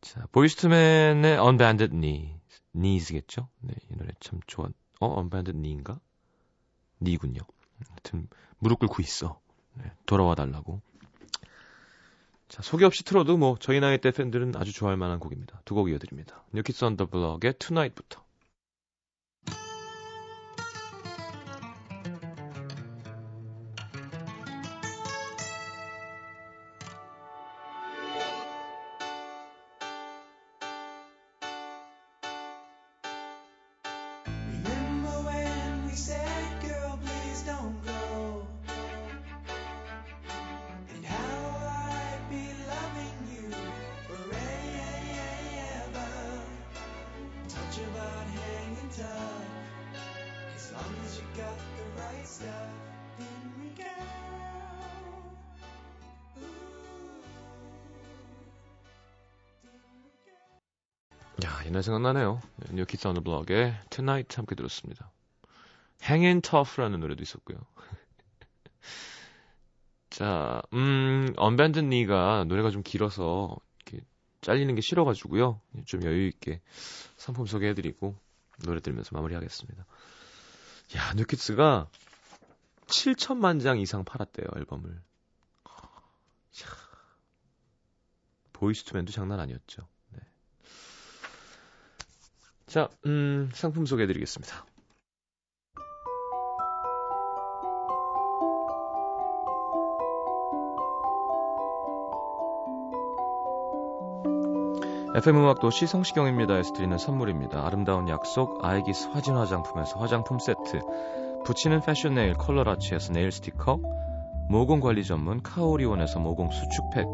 자, 0.00 0.26
보이스투맨의 0.32 1.38
Unbanded 1.38 1.92
Knee, 1.92 2.34
Knees겠죠? 2.74 3.48
네, 3.60 3.74
이 3.90 3.96
노래 3.96 4.10
참 4.20 4.40
좋아. 4.46 4.68
어, 5.00 5.20
On 5.20 5.28
Bended 5.28 5.52
Knee인가? 5.56 6.00
Knee군요. 6.98 7.40
하여튼 7.88 8.28
무릎 8.58 8.80
꿇고 8.80 9.00
있어. 9.02 9.40
네, 9.74 9.90
돌아와 10.06 10.34
달라고. 10.34 10.80
자, 12.48 12.60
소개 12.62 12.84
없이 12.84 13.04
틀어도 13.04 13.36
뭐 13.38 13.56
저희 13.60 13.80
나이 13.80 13.98
때 13.98 14.10
팬들은 14.10 14.54
아주 14.56 14.72
좋아할 14.72 14.96
만한 14.96 15.18
곡입니다. 15.20 15.60
두 15.64 15.74
곡 15.74 15.88
이어드립니다. 15.88 16.42
New 16.52 16.66
Kids 16.66 16.84
on 16.84 16.93
the 16.93 17.06
Block의 17.06 17.54
Tonight부터. 17.58 18.22
옛날 61.82 61.82
생각나네요. 61.82 62.40
네, 62.56 62.74
New 62.74 62.89
Kids 62.89 63.08
on 63.08 63.14
the 63.14 63.22
Block의 63.22 63.78
Tonight 63.90 64.36
함께 64.36 64.54
들었습니다. 64.54 65.10
Hangin' 66.02 66.40
Tough라는 66.40 67.00
노래도 67.00 67.22
있었고요. 67.22 67.58
자, 70.10 70.62
음, 70.72 71.34
On 71.38 71.48
Bended 71.48 71.80
Knee가 71.80 72.44
노래가 72.44 72.70
좀 72.70 72.82
길어서 72.82 73.56
이렇게 73.84 74.04
잘리는 74.40 74.74
게 74.74 74.80
싫어가지고요. 74.80 75.60
좀 75.84 76.02
여유 76.04 76.26
있게 76.28 76.60
상품 77.16 77.46
소개해드리고 77.46 78.16
노래 78.64 78.80
들으면서 78.80 79.10
마무리하겠습니다. 79.14 79.84
야, 80.96 81.14
New 81.16 81.40
Kids가 81.40 81.88
7천만 82.86 83.62
장 83.62 83.80
이상 83.80 84.04
팔았대요, 84.04 84.46
앨범을. 84.56 84.94
야, 84.94 86.66
보이스투맨도 88.52 89.12
장난 89.12 89.40
아니었죠. 89.40 89.91
네. 92.72 92.74
자, 92.74 92.88
음, 93.04 93.50
상품 93.52 93.84
소개해 93.84 94.06
드리겠습니다. 94.06 94.64
FM 105.14 105.36
음악도시 105.36 105.86
성시경입니다에서 105.86 106.72
드리는 106.72 106.96
선물입니다. 106.96 107.66
아름다운 107.66 108.08
약속 108.08 108.64
아이기스 108.64 109.08
화진 109.08 109.34
화장품에서 109.34 109.98
화장품 109.98 110.38
세트 110.38 110.80
붙이는 111.44 111.82
패션 111.82 112.14
네일 112.14 112.32
컬러라치에서 112.32 113.12
네일 113.12 113.30
스티커 113.30 113.78
모공 114.48 114.80
관리 114.80 115.04
전문 115.04 115.42
카오리온에서 115.42 116.18
모공 116.18 116.50
수축팩 116.50 117.06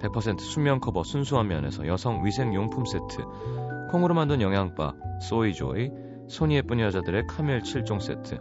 100% 0.00 0.40
수면 0.40 0.80
커버 0.80 1.04
순수한 1.04 1.48
면에서 1.48 1.86
여성 1.86 2.24
위생 2.24 2.54
용품 2.54 2.86
세트 2.86 3.65
콩으로 3.96 4.14
만든 4.14 4.42
영양바 4.42 4.92
소이조이 5.22 5.90
손이 6.28 6.56
예쁜 6.56 6.80
여자들의 6.80 7.28
카멜 7.28 7.60
7종 7.60 7.98
세트 7.98 8.38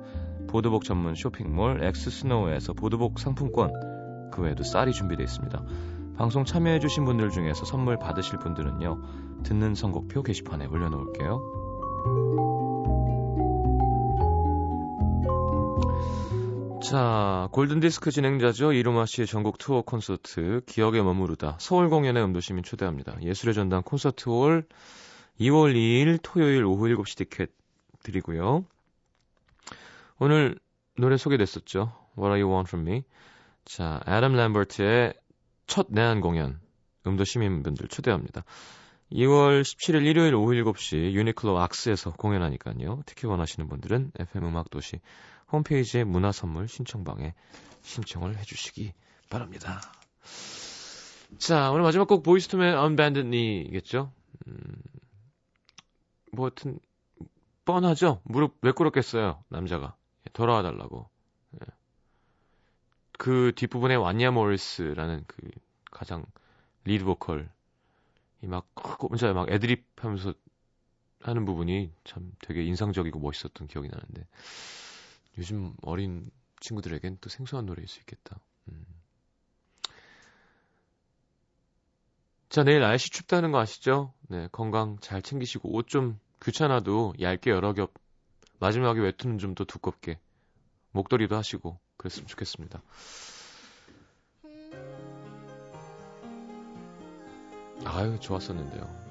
보드복 0.49 0.83
전문 0.83 1.15
쇼핑몰 1.15 1.81
엑스스노우에서 1.81 2.73
보드복 2.73 3.19
상품권 3.19 3.71
그 4.33 4.41
외에도 4.41 4.63
쌀이 4.63 4.91
준비되어 4.91 5.23
있습니다. 5.23 5.63
방송 6.17 6.43
참여해주신 6.43 7.05
분들 7.05 7.29
중에서 7.29 7.63
선물 7.63 7.97
받으실 7.97 8.37
분들은요 8.37 9.43
듣는 9.43 9.75
선곡표 9.75 10.23
게시판에 10.23 10.65
올려놓을게요. 10.65 11.39
자, 16.83 17.47
골든디스크 17.53 18.11
진행자죠. 18.11 18.73
이루마 18.73 19.05
씨의 19.05 19.25
전국 19.25 19.57
투어 19.57 19.83
콘서트 19.83 20.61
기억에 20.65 21.01
머무르다 21.01 21.55
서울 21.61 21.89
공연에 21.89 22.21
음도시민 22.21 22.63
초대합니다. 22.63 23.15
예술의 23.21 23.55
전당 23.55 23.83
콘서트홀 23.83 24.65
2월 25.39 25.75
2일 25.75 26.19
토요일 26.21 26.63
오후 26.63 26.87
7시 26.87 27.17
티켓 27.17 27.51
드리고요. 28.03 28.65
오늘 30.17 30.57
노래 30.97 31.17
소개됐었죠. 31.17 31.93
What 32.17 32.31
Are 32.31 32.41
You 32.41 32.53
Want 32.53 32.69
From 32.69 32.87
Me. 32.87 33.03
자, 33.65 34.01
애덤 34.07 34.33
램버트의 34.33 35.13
첫 35.67 35.87
내한 35.89 36.21
공연 36.21 36.59
음도 37.05 37.23
시민분들 37.23 37.87
초대합니다. 37.87 38.43
2월 39.11 39.61
17일 39.61 40.05
일요일 40.05 40.35
오후 40.35 40.53
7시 40.53 41.11
유니클로 41.13 41.59
악스에서 41.59 42.11
공연하니까요. 42.13 43.01
특히 43.05 43.27
원하시는 43.27 43.67
분들은 43.67 44.11
FM 44.17 44.45
음악도시 44.45 44.99
홈페이지의 45.51 46.05
문화선물 46.05 46.67
신청방에 46.67 47.33
신청을 47.81 48.37
해주시기 48.37 48.93
바랍니다. 49.29 49.81
자, 51.37 51.71
오늘 51.71 51.83
마지막 51.83 52.07
곡 52.07 52.23
Boyz 52.23 52.47
II 52.47 52.59
Men 52.59 52.77
On 52.77 52.90
Bended 52.90 53.29
Knee겠죠? 53.29 54.11
음, 54.47 54.75
뭐 56.35 56.45
하여튼 56.47 56.79
뻔하죠? 57.65 58.21
무릎 58.23 58.57
왜 58.61 58.71
꿇었겠어요, 58.71 59.43
남자가. 59.49 59.95
돌아와 60.33 60.61
달라고. 60.63 61.09
예. 61.55 61.65
그 63.17 63.53
뒷부분에 63.55 63.95
완야 63.95 64.31
모리스라는 64.31 65.23
그 65.27 65.49
가장 65.91 66.25
리드 66.85 67.05
보컬 67.05 67.49
이 68.41 68.47
막 68.47 68.67
혼자 69.01 69.33
막 69.33 69.49
애드립 69.49 69.85
하면서 69.97 70.33
하는 71.21 71.45
부분이 71.45 71.91
참 72.03 72.31
되게 72.41 72.63
인상적이고 72.63 73.19
멋있었던 73.19 73.67
기억이 73.67 73.89
나는데 73.89 74.27
요즘 75.37 75.73
어린 75.81 76.29
친구들에겐 76.59 77.17
또 77.21 77.29
생소한 77.29 77.65
노래일 77.65 77.87
수 77.87 77.99
있겠다. 77.99 78.39
음. 78.69 78.85
자, 82.49 82.63
내일 82.63 82.79
날씨 82.79 83.09
춥다는 83.09 83.51
거 83.51 83.59
아시죠? 83.59 84.13
네, 84.29 84.47
건강 84.51 84.97
잘 85.01 85.21
챙기시고 85.21 85.75
옷 85.75 85.87
좀 85.87 86.19
귀찮아도 86.45 87.13
얇게 87.19 87.49
여러 87.49 87.73
겹 87.73 87.93
마지막에 88.59 89.01
외투는 89.01 89.39
좀더 89.39 89.65
두껍게 89.65 90.19
목도리도 90.91 91.35
하시고 91.35 91.79
그랬으면 91.97 92.27
좋겠습니다. 92.27 92.81
아유, 97.83 98.19
좋았었는데요. 98.19 99.05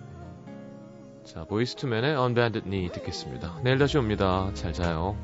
자, 1.25 1.45
보이스투맨의 1.45 2.17
Unbended 2.17 2.65
Knee 2.65 2.91
듣겠습니다. 2.93 3.61
내일 3.63 3.79
다시 3.79 3.99
옵니다. 3.99 4.53
잘 4.55 4.73
자요. 4.73 5.17